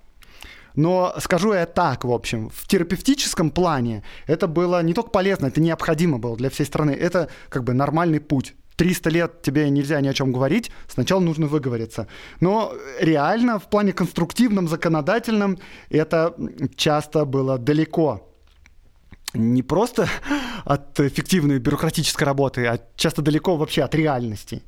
[0.74, 5.60] но скажу я так, в общем, в терапевтическом плане это было не только полезно, это
[5.60, 6.90] необходимо было для всей страны.
[6.90, 8.54] Это как бы нормальный путь.
[8.76, 12.08] 300 лет тебе нельзя ни о чем говорить, сначала нужно выговориться.
[12.40, 15.58] Но реально в плане конструктивном, законодательном
[15.90, 16.34] это
[16.76, 18.28] часто было далеко
[19.34, 20.08] не просто
[20.64, 24.62] от эффективной бюрократической работы, а часто далеко вообще от реальности.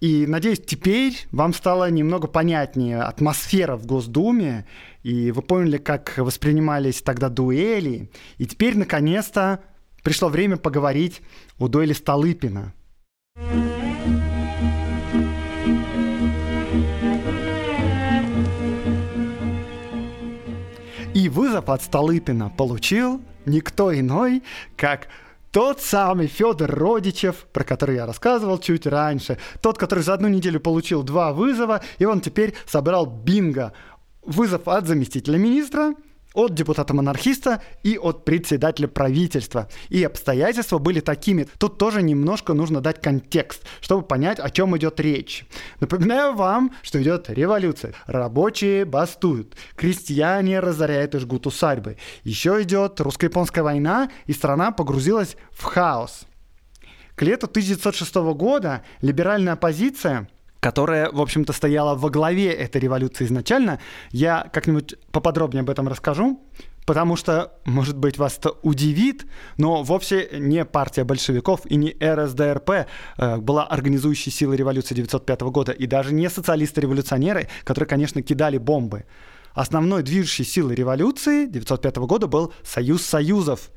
[0.00, 4.66] И надеюсь, теперь вам стало немного понятнее атмосфера в Госдуме,
[5.02, 8.10] и вы поняли, как воспринимались тогда дуэли.
[8.38, 9.62] И теперь, наконец-то,
[10.02, 11.20] пришло время поговорить
[11.58, 12.72] о дуэли Столыпина.
[21.12, 24.42] И вызов от Столыпина получил никто иной,
[24.76, 25.08] как
[25.52, 30.60] тот самый Федор Родичев, про который я рассказывал чуть раньше, тот, который за одну неделю
[30.60, 33.72] получил два вызова, и он теперь собрал бинго.
[34.22, 35.94] Вызов от заместителя министра,
[36.34, 39.68] от депутата-монархиста и от председателя правительства.
[39.88, 41.46] И обстоятельства были такими.
[41.58, 45.44] Тут тоже немножко нужно дать контекст, чтобы понять, о чем идет речь.
[45.80, 47.94] Напоминаю вам, что идет революция.
[48.06, 51.96] Рабочие бастуют, крестьяне разоряют и жгут усадьбы.
[52.22, 56.26] Еще идет русско-японская война, и страна погрузилась в хаос.
[57.16, 60.28] К лету 1906 года либеральная оппозиция–
[60.60, 63.80] которая, в общем-то, стояла во главе этой революции изначально.
[64.10, 66.40] Я как-нибудь поподробнее об этом расскажу,
[66.86, 72.70] потому что, может быть, вас это удивит, но вовсе не партия большевиков и не РСДРП
[73.16, 79.06] э, была организующей силой революции 1905 года, и даже не социалисты-революционеры, которые, конечно, кидали бомбы.
[79.54, 83.70] Основной движущей силой революции 1905 года был Союз Союзов,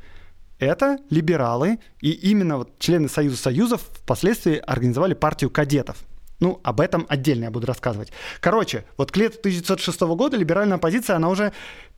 [0.60, 5.98] это либералы, и именно вот члены Союза Союзов впоследствии организовали партию кадетов–
[6.43, 8.12] ну, об этом отдельно я буду рассказывать.
[8.41, 11.53] Короче, вот к лету 1906 года либеральная оппозиция, она уже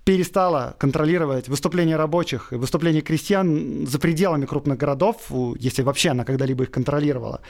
[0.06, 6.64] перестала контролировать выступления рабочих и выступления крестьян за пределами крупных городов, если вообще она когда-либо
[6.64, 7.42] их контролировала.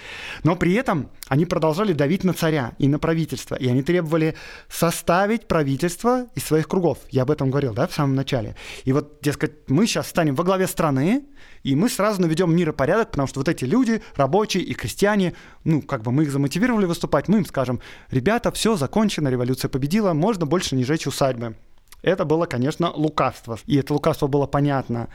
[0.44, 4.36] Но при этом они продолжали давить на царя и на правительство, и они требовали
[4.70, 7.00] составить правительство из своих кругов.
[7.12, 8.56] Я об этом говорил, да, в самом начале.
[8.86, 11.26] И вот, дескать, мы сейчас станем во главе страны,
[11.64, 15.34] и мы сразу наведем мир и порядок, потому что вот эти люди, рабочие и крестьяне,
[15.66, 20.14] ну, как бы мы их замотивировали выступать, мы им скажем, ребята, все закончено, революция победила,
[20.14, 21.56] можно больше не жечь усадьбы.
[22.06, 23.58] Это было, конечно, лукавство.
[23.66, 25.10] И это лукавство было понятно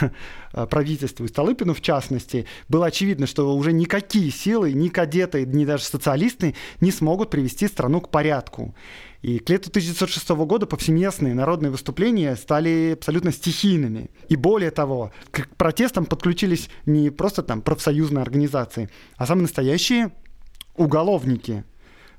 [0.52, 2.46] правительству и Столыпину в частности.
[2.68, 8.00] Было очевидно, что уже никакие силы, ни кадеты, ни даже социалисты не смогут привести страну
[8.00, 8.76] к порядку.
[9.22, 14.08] И к лету 1906 года повсеместные народные выступления стали абсолютно стихийными.
[14.28, 20.12] И более того, к протестам подключились не просто там профсоюзные организации, а самые настоящие
[20.76, 21.64] уголовники.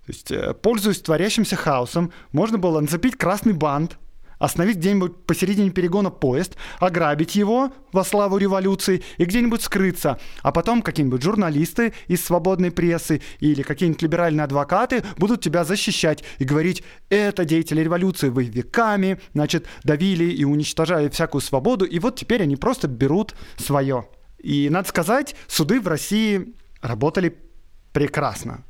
[0.05, 3.97] То есть, э, пользуясь творящимся хаосом, можно было нацепить красный бант
[4.39, 10.19] остановить где-нибудь посередине перегона поезд, ограбить его во славу революции и где-нибудь скрыться.
[10.41, 16.43] А потом какие-нибудь журналисты из свободной прессы или какие-нибудь либеральные адвокаты будут тебя защищать и
[16.43, 22.43] говорить, это деятели революции, вы веками, значит, давили и уничтожали всякую свободу, и вот теперь
[22.43, 24.07] они просто берут свое.
[24.37, 27.37] И, надо сказать, суды в России работали
[27.91, 28.63] прекрасно.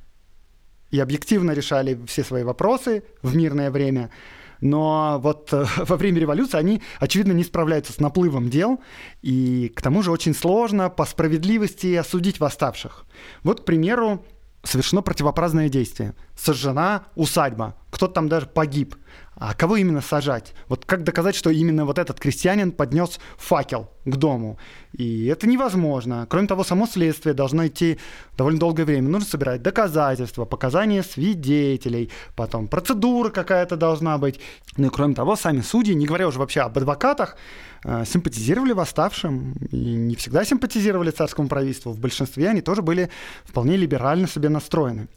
[0.89, 4.09] И объективно решали все свои вопросы в мирное время–
[4.61, 8.79] но вот э, во время революции они, очевидно, не справляются с наплывом дел,
[9.21, 13.05] и к тому же очень сложно по справедливости осудить восставших.
[13.43, 14.25] Вот, к примеру,
[14.63, 16.13] совершено противоправное действие.
[16.35, 18.95] Сожжена усадьба, кто-то там даже погиб.
[19.39, 20.53] А кого именно сажать?
[20.67, 24.57] Вот как доказать, что именно вот этот крестьянин поднес факел к дому?
[24.93, 26.25] И это невозможно.
[26.27, 27.99] Кроме того, само следствие должно идти
[28.35, 29.09] довольно долгое время.
[29.09, 34.39] Нужно собирать доказательства, показания свидетелей, потом процедура какая-то должна быть.
[34.75, 37.37] Ну и кроме того, сами судьи, не говоря уже вообще об адвокатах,
[37.83, 41.91] э, симпатизировали восставшим и не всегда симпатизировали царскому правительству.
[41.91, 43.11] В большинстве они тоже были
[43.45, 45.07] вполне либерально себе настроены.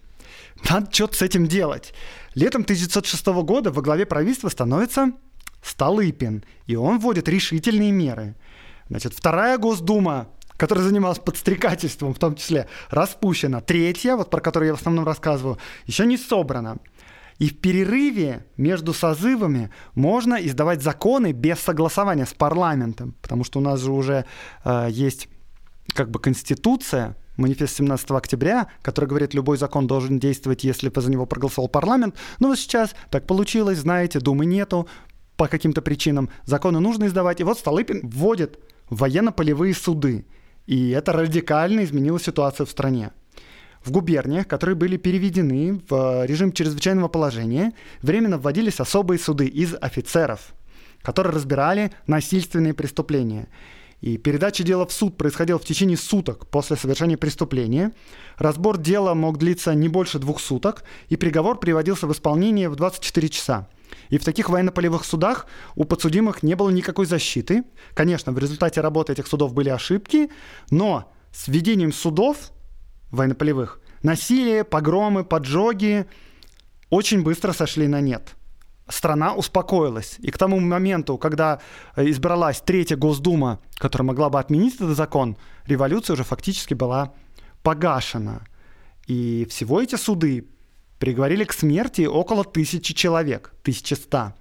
[0.69, 1.95] Надо что-то с этим делать.
[2.35, 5.13] Летом 1906 года во главе правительства становится
[5.63, 8.37] Столыпин, и он вводит решительные меры.
[8.89, 13.61] Значит, вторая Госдума, которая занималась подстрекательством в том числе, распущена.
[13.61, 16.79] Третья, вот про которую я в основном рассказываю, еще не собрана.
[17.39, 23.63] И в перерыве между созывами можно издавать законы без согласования с парламентом, потому что у
[23.63, 24.27] нас же уже
[24.63, 25.29] э, есть
[25.93, 31.26] как бы конституция, манифест 17 октября, который говорит, любой закон должен действовать, если за него
[31.26, 32.16] проголосовал парламент.
[32.38, 34.88] Но вот сейчас так получилось, знаете, Думы нету
[35.36, 36.28] по каким-то причинам.
[36.45, 37.41] Законы нужно издавать.
[37.41, 38.59] И вот Столыпин вводит
[38.91, 40.26] военно-полевые суды.
[40.66, 43.11] И это радикально изменило ситуацию в стране.
[43.82, 47.72] В губерниях, которые были переведены в режим чрезвычайного положения,
[48.03, 50.53] временно вводились особые суды из офицеров,
[51.01, 53.49] которые разбирали насильственные преступления.
[54.01, 57.93] И передача дела в суд происходила в течение суток после совершения преступления.
[58.39, 63.29] Разбор дела мог длиться не больше двух суток, и приговор приводился в исполнение в 24
[63.29, 63.69] часа.
[64.09, 67.65] И в таких военно-полевых судах у подсудимых не было никакой защиты.
[67.95, 70.31] Конечно, в результате работы этих судов были ошибки,
[70.71, 72.53] но с введением судов
[73.11, 76.07] военно-полевых насилие, погромы, поджоги
[76.89, 78.35] очень быстро сошли на нет–
[78.91, 80.16] страна успокоилась.
[80.18, 81.61] И к тому моменту, когда
[81.97, 85.36] э, избралась третья Госдума, которая могла бы отменить этот закон,
[85.66, 87.12] революция уже фактически была
[87.62, 88.43] погашена.
[89.07, 90.47] И всего эти суды
[90.99, 94.34] приговорили к смерти около тысячи человек, 1100.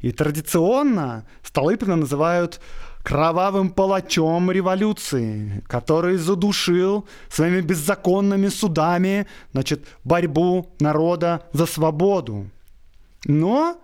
[0.00, 2.60] И традиционно Столыпина называют
[3.02, 12.46] кровавым палачом революции, который задушил своими беззаконными судами значит, борьбу народа за свободу.
[13.24, 13.80] Но,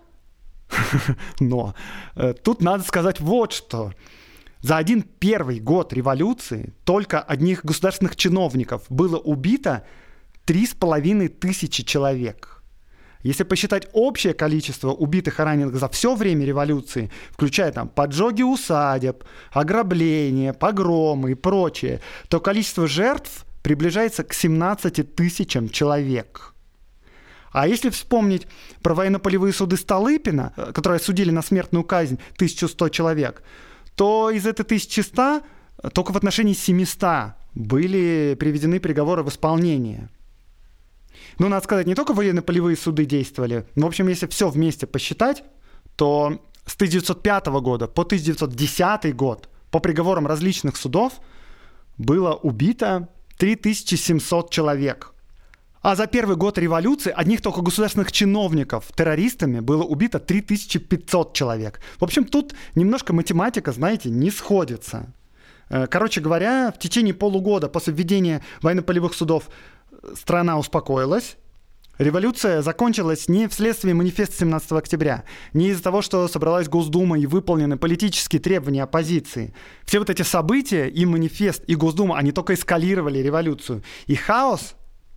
[1.41, 1.74] но,
[2.14, 3.93] э, тут надо сказать вот что.
[4.62, 9.84] За один первый год революции только одних государственных чиновников было убито
[10.45, 12.57] три с половиной тысячи человек.
[13.22, 19.24] Если посчитать общее количество убитых и раненых за все время революции, включая там поджоги усадеб,
[19.53, 26.55] ограбления, погромы и прочее, то количество жертв приближается к 17 тысячам человек.
[27.57, 28.46] А если вспомнить
[28.82, 33.42] про военно-полевые суды Столыпина, э, которые судили на смертную казнь 1100 человек,
[33.94, 35.40] то из этой 1100
[35.82, 40.11] э, только в отношении 700 были приведены приговоры в исполнение.
[41.38, 43.64] Ну, надо сказать, не только военно-полевые суды действовали.
[43.74, 45.42] В общем, если все вместе посчитать,
[45.96, 51.14] то с 1905 года по 1910 год по приговорам различных судов
[51.96, 55.14] было убито 3700 человек–
[55.87, 61.80] а за первый год революции одних только государственных чиновников террористами было убито 3500 человек.
[62.01, 65.07] В общем, тут немножко математика, знаете, не сходится.
[65.68, 69.45] Э, короче говоря, в течение полугода после введения военно-полевых судов
[69.93, 71.37] э, страна успокоилась,
[71.99, 75.24] Революция закончилась не вследствие манифеста 17 октября,
[75.55, 79.55] не из-за того, что собралась Госдума и выполнены политические требования оппозиции.
[79.87, 83.82] Все вот эти события, и манифест, и Госдума, они только эскалировали революцию.
[84.09, 84.76] И хаос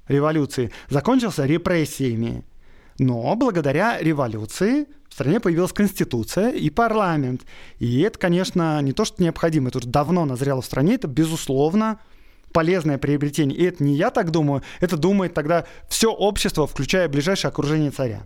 [0.09, 2.43] революции закончился репрессиями.
[2.97, 7.43] Но благодаря революции в стране появилась конституция и парламент.
[7.77, 11.99] И это, конечно, не то, что необходимо, это уже давно назрело в стране, это, безусловно,
[12.51, 13.57] полезное приобретение.
[13.57, 18.25] И это не я так думаю, это думает тогда все общество, включая ближайшее окружение царя.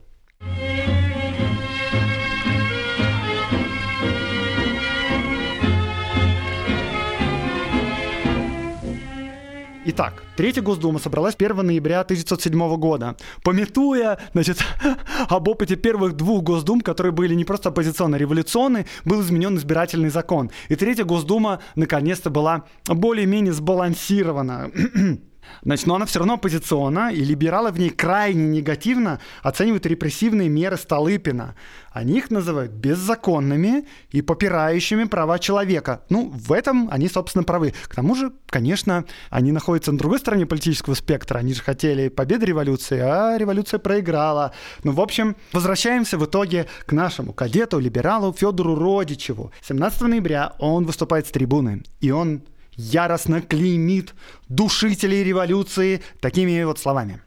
[9.86, 13.18] Итак, Третья Госдума собралась 1 ноября 1907 года.
[13.44, 14.64] Пометуя, значит,
[15.30, 20.52] об опыте первых двух Госдум, которые были не просто оппозиционно революционные, был изменен избирательный закон.
[20.70, 24.72] И Третья Госдума наконец-то была более-менее сбалансирована.
[25.64, 30.78] Значит, но она все равно оппозиционна, и либералы в ней крайне негативно оценивают репрессивные меры
[30.78, 31.56] Столыпина.
[31.92, 36.02] Они их называют беззаконными и попирающими права человека.
[36.10, 37.74] Ну, в этом они, собственно, правы.
[37.88, 41.38] К тому же, конечно, они находятся на другой стороне политического спектра.
[41.40, 44.54] Они же хотели победы революции, а революция проиграла.
[44.84, 49.52] Ну, в общем, возвращаемся в итоге к нашему кадету, либералу Федору Родичеву.
[49.62, 52.44] 17 ноября он выступает с трибуны, и он
[52.76, 54.14] яростно клеймит
[54.50, 57.22] душителей революции такими вот словами.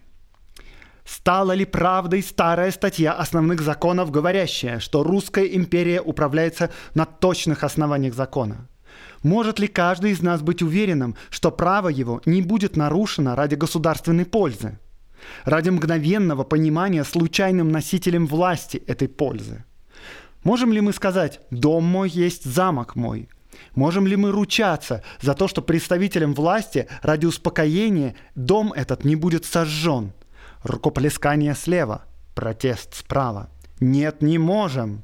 [1.04, 8.14] Стала ли правдой старая статья основных законов, говорящая, что русская империя управляется на точных основаниях
[8.14, 8.68] закона?
[9.22, 14.24] Может ли каждый из нас быть уверенным, что право его не будет нарушено ради государственной
[14.24, 14.78] пользы?
[15.44, 19.64] Ради мгновенного понимания случайным носителем власти этой пользы?
[20.42, 23.28] Можем ли мы сказать «дом мой есть замок мой»,
[23.74, 29.44] Можем ли мы ручаться за то, что представителям власти ради успокоения дом этот не будет
[29.44, 30.12] сожжен?
[30.62, 32.04] Рукоплескание слева,
[32.34, 33.48] протест справа.
[33.80, 35.02] Нет, не можем.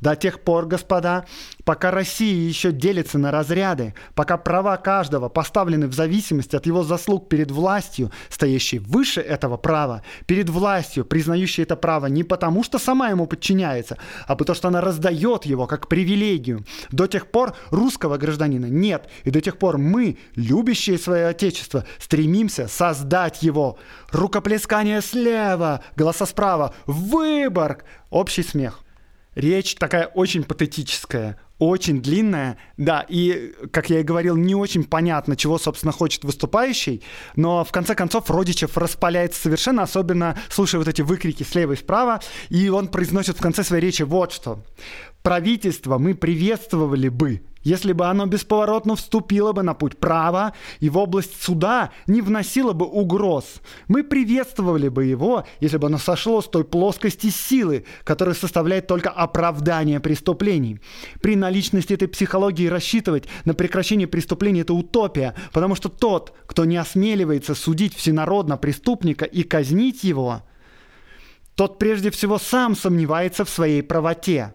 [0.00, 1.26] До тех пор, господа,
[1.64, 7.28] пока Россия еще делится на разряды, пока права каждого поставлены в зависимости от его заслуг
[7.28, 13.10] перед властью, стоящей выше этого права, перед властью, признающей это право не потому, что сама
[13.10, 13.96] ему подчиняется,
[14.26, 16.64] а потому что она раздает его как привилегию.
[16.90, 22.66] До тех пор русского гражданина нет, и до тех пор мы, любящие свое отечество, стремимся
[22.66, 23.78] создать его.
[24.10, 28.80] Рукоплескание слева, голоса справа, Выборг, общий смех.
[29.34, 35.36] Речь такая очень патетическая, очень длинная, да, и, как я и говорил, не очень понятно,
[35.36, 37.02] чего, собственно, хочет выступающий,
[37.36, 42.20] но в конце концов Родичев распаляется совершенно, особенно слушая вот эти выкрики слева и справа,
[42.50, 44.62] и он произносит в конце своей речи вот что.
[45.22, 50.98] Правительство мы приветствовали бы, если бы оно бесповоротно вступило бы на путь права и в
[50.98, 53.60] область суда не вносило бы угроз.
[53.86, 59.10] Мы приветствовали бы его, если бы оно сошло с той плоскости силы, которая составляет только
[59.10, 60.80] оправдание преступлений.
[61.20, 66.76] При наличности этой психологии рассчитывать на прекращение преступлений– это утопия, потому что тот, кто не
[66.76, 70.42] осмеливается судить всенародно преступника и казнить его,
[71.54, 74.54] тот прежде всего сам сомневается в своей правоте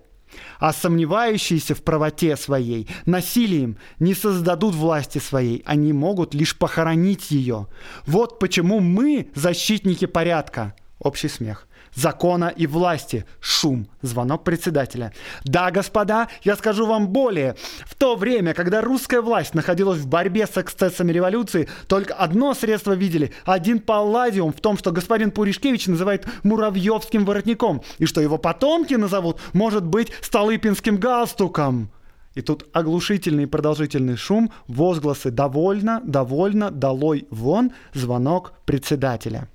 [0.59, 7.67] а сомневающиеся в правоте своей насилием не создадут власти своей, они могут лишь похоронить ее.
[8.05, 10.75] Вот почему мы защитники порядка.
[10.99, 11.66] Общий смех
[11.97, 13.25] закона и власти.
[13.41, 13.87] Шум.
[14.01, 15.13] Звонок председателя.
[15.43, 17.55] Да, господа, я скажу вам более.
[17.85, 22.93] В то время, когда русская власть находилась в борьбе с эксцессами революции, только одно средство
[22.93, 23.33] видели.
[23.45, 29.39] Один палладиум в том, что господин Пуришкевич называет муравьевским воротником, и что его потомки назовут,
[29.53, 31.89] может быть, столыпинским галстуком.
[32.35, 39.49] И тут оглушительный продолжительный шум, возгласы «довольно», «довольно», «долой», «вон», звонок председателя.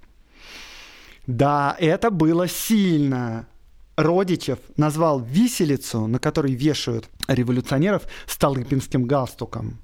[1.26, 3.46] Да, это было сильно.
[3.96, 9.78] Родичев назвал виселицу, на которой вешают революционеров, столыпинским галстуком.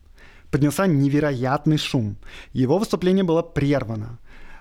[0.51, 2.17] Поднялся невероятный шум.
[2.53, 4.19] Его выступление было прервано.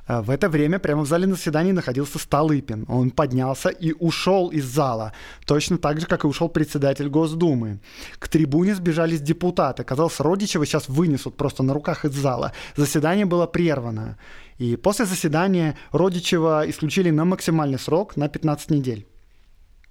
[0.07, 2.85] А в это время прямо в зале заседаний находился Столыпин.
[2.87, 5.11] Он поднялся и ушел из зала,
[5.45, 7.79] точно так же, как и ушел председатель Госдумы.
[8.17, 9.83] К трибуне сбежались депутаты.
[9.83, 12.53] Казалось, Родичева сейчас вынесут просто на руках из зала.
[12.77, 14.17] Заседание было прервано.
[14.57, 19.07] И после заседания Родичева исключили на максимальный срок на 15 недель.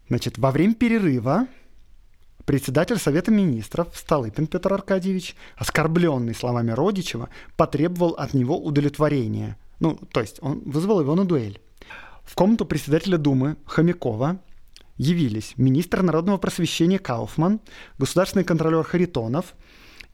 [0.09, 1.47] Значит, во время перерыва
[2.45, 9.57] председатель Совета Министров Столыпин Петр Аркадьевич, оскорбленный словами Родичева, потребовал от него удовлетворения.
[9.81, 11.61] Ну, то есть он вызвал его на дуэль.
[12.25, 14.41] В комнату председателя Думы Хомякова
[14.97, 17.61] явились министр народного просвещения Кауфман,
[17.99, 19.55] государственный контролер Харитонов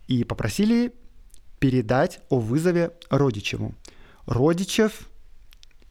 [0.09, 0.93] и попросили
[1.59, 3.75] передать о вызове Родичеву.
[4.27, 5.09] Родичев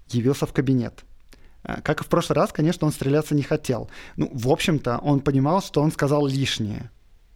[0.10, 1.04] явился в кабинет.
[1.64, 3.90] Э, как и в прошлый раз, конечно, он стреляться не хотел.
[4.16, 6.92] Ну, в общем-то, он понимал, что он сказал лишнее.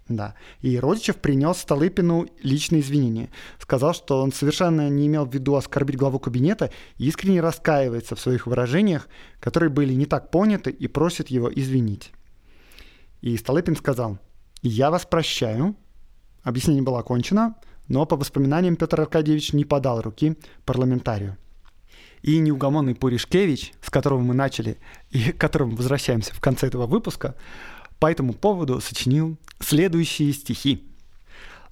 [0.07, 0.35] Да.
[0.61, 3.29] И Родичев принес Столыпину личные извинения.
[3.59, 8.19] Сказал, что он совершенно не имел в виду оскорбить главу кабинета и искренне раскаивается в
[8.19, 9.07] своих выражениях,
[9.39, 12.11] которые были не так поняты, и просит его извинить.
[13.21, 14.19] И Столыпин сказал,
[14.61, 15.75] «Я вас прощаю».
[16.43, 17.55] Объяснение было окончено,
[17.88, 21.38] но по воспоминаниям Петр Аркадьевич не подал руки парламентарию.
[22.21, 24.77] И неугомонный Пуришкевич, с которого мы начали
[25.11, 27.36] и к которому возвращаемся в конце этого выпуска,
[27.99, 30.83] по этому поводу сочинил следующие стихи.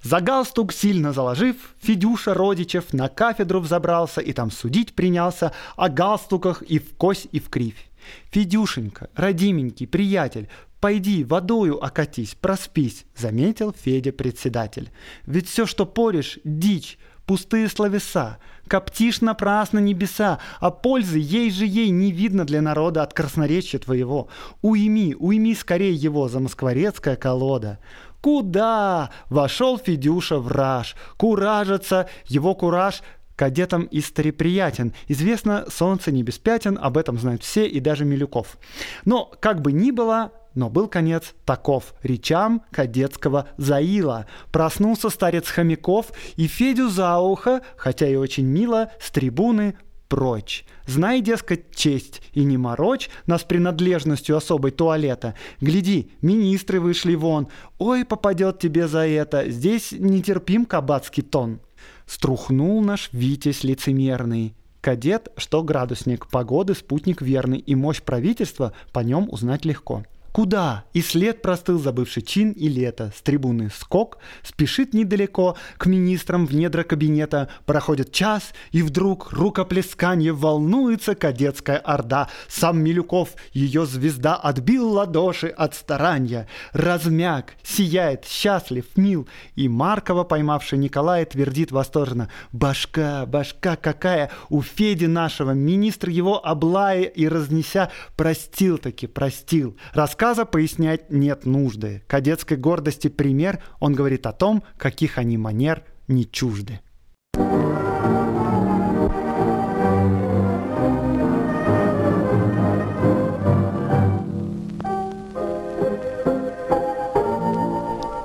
[0.04, 6.62] За галстук сильно заложив, Федюша Родичев на кафедру взобрался и там судить принялся о галстуках
[6.62, 7.90] и в кось, и в кривь.
[8.32, 10.50] «Федюшенька, родименький, приятель,
[10.84, 14.92] пойди водою окатись, проспись»,— заметил Федя председатель.
[15.26, 21.90] «Ведь все, что порешь, дичь, пустые словеса, коптишь напрасно небеса, а пользы ей же ей
[21.90, 24.28] не видно для народа от красноречия твоего.
[24.62, 27.80] Уйми, уйми скорее его, за москворецкая колода».
[28.20, 29.10] Куда?
[29.30, 30.96] Вошел Федюша в раж.
[31.18, 33.02] Куражится, его кураж
[33.38, 34.94] кадетам истори приятен.
[35.08, 38.58] Известно, солнце не без пятен, об этом знают все и даже Милюков.
[39.06, 44.28] Но, как бы ни было, но был конец таков речам кадетского заила.
[44.52, 49.76] Проснулся старец Хомяков и Федю за ухо, хотя и очень мило, с трибуны
[50.14, 50.66] прочь.
[50.86, 55.34] Знай, дескать, честь, и не морочь нас принадлежностью особой туалета.
[55.60, 57.48] Гляди, министры вышли вон.
[57.80, 61.62] Ой, попадет тебе за это, здесь нетерпим кабацкий тон.
[62.06, 64.56] Струхнул наш Витязь лицемерный.
[64.82, 70.04] Кадет, что градусник, погоды спутник верный, и мощь правительства по нем узнать легко.
[70.34, 70.86] Куда?
[70.94, 73.14] И след простыл забывший чин и лето.
[73.16, 77.50] С трибуны скок, спешит недалеко к министрам в недра кабинета.
[77.68, 82.30] Проходит час, и вдруг рукоплесканье волнуется кадетская орда.
[82.48, 86.48] Сам Милюков, ее звезда, отбил ладоши от старания.
[86.72, 89.28] Размяк, сияет, счастлив, мил.
[89.54, 92.30] И Маркова, поймавший Николая, твердит восторженно.
[92.52, 94.32] Башка, башка какая!
[94.50, 99.78] У Феди нашего министр его облая и разнеся простил таки, простил.
[99.94, 102.02] Рассказ рассказа пояснять нет нужды.
[102.08, 106.80] Кадетской гордости пример, он говорит о том, каких они манер не чужды.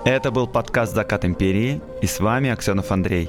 [0.05, 3.28] Это был подкаст «Закат империи» и с вами Аксенов Андрей.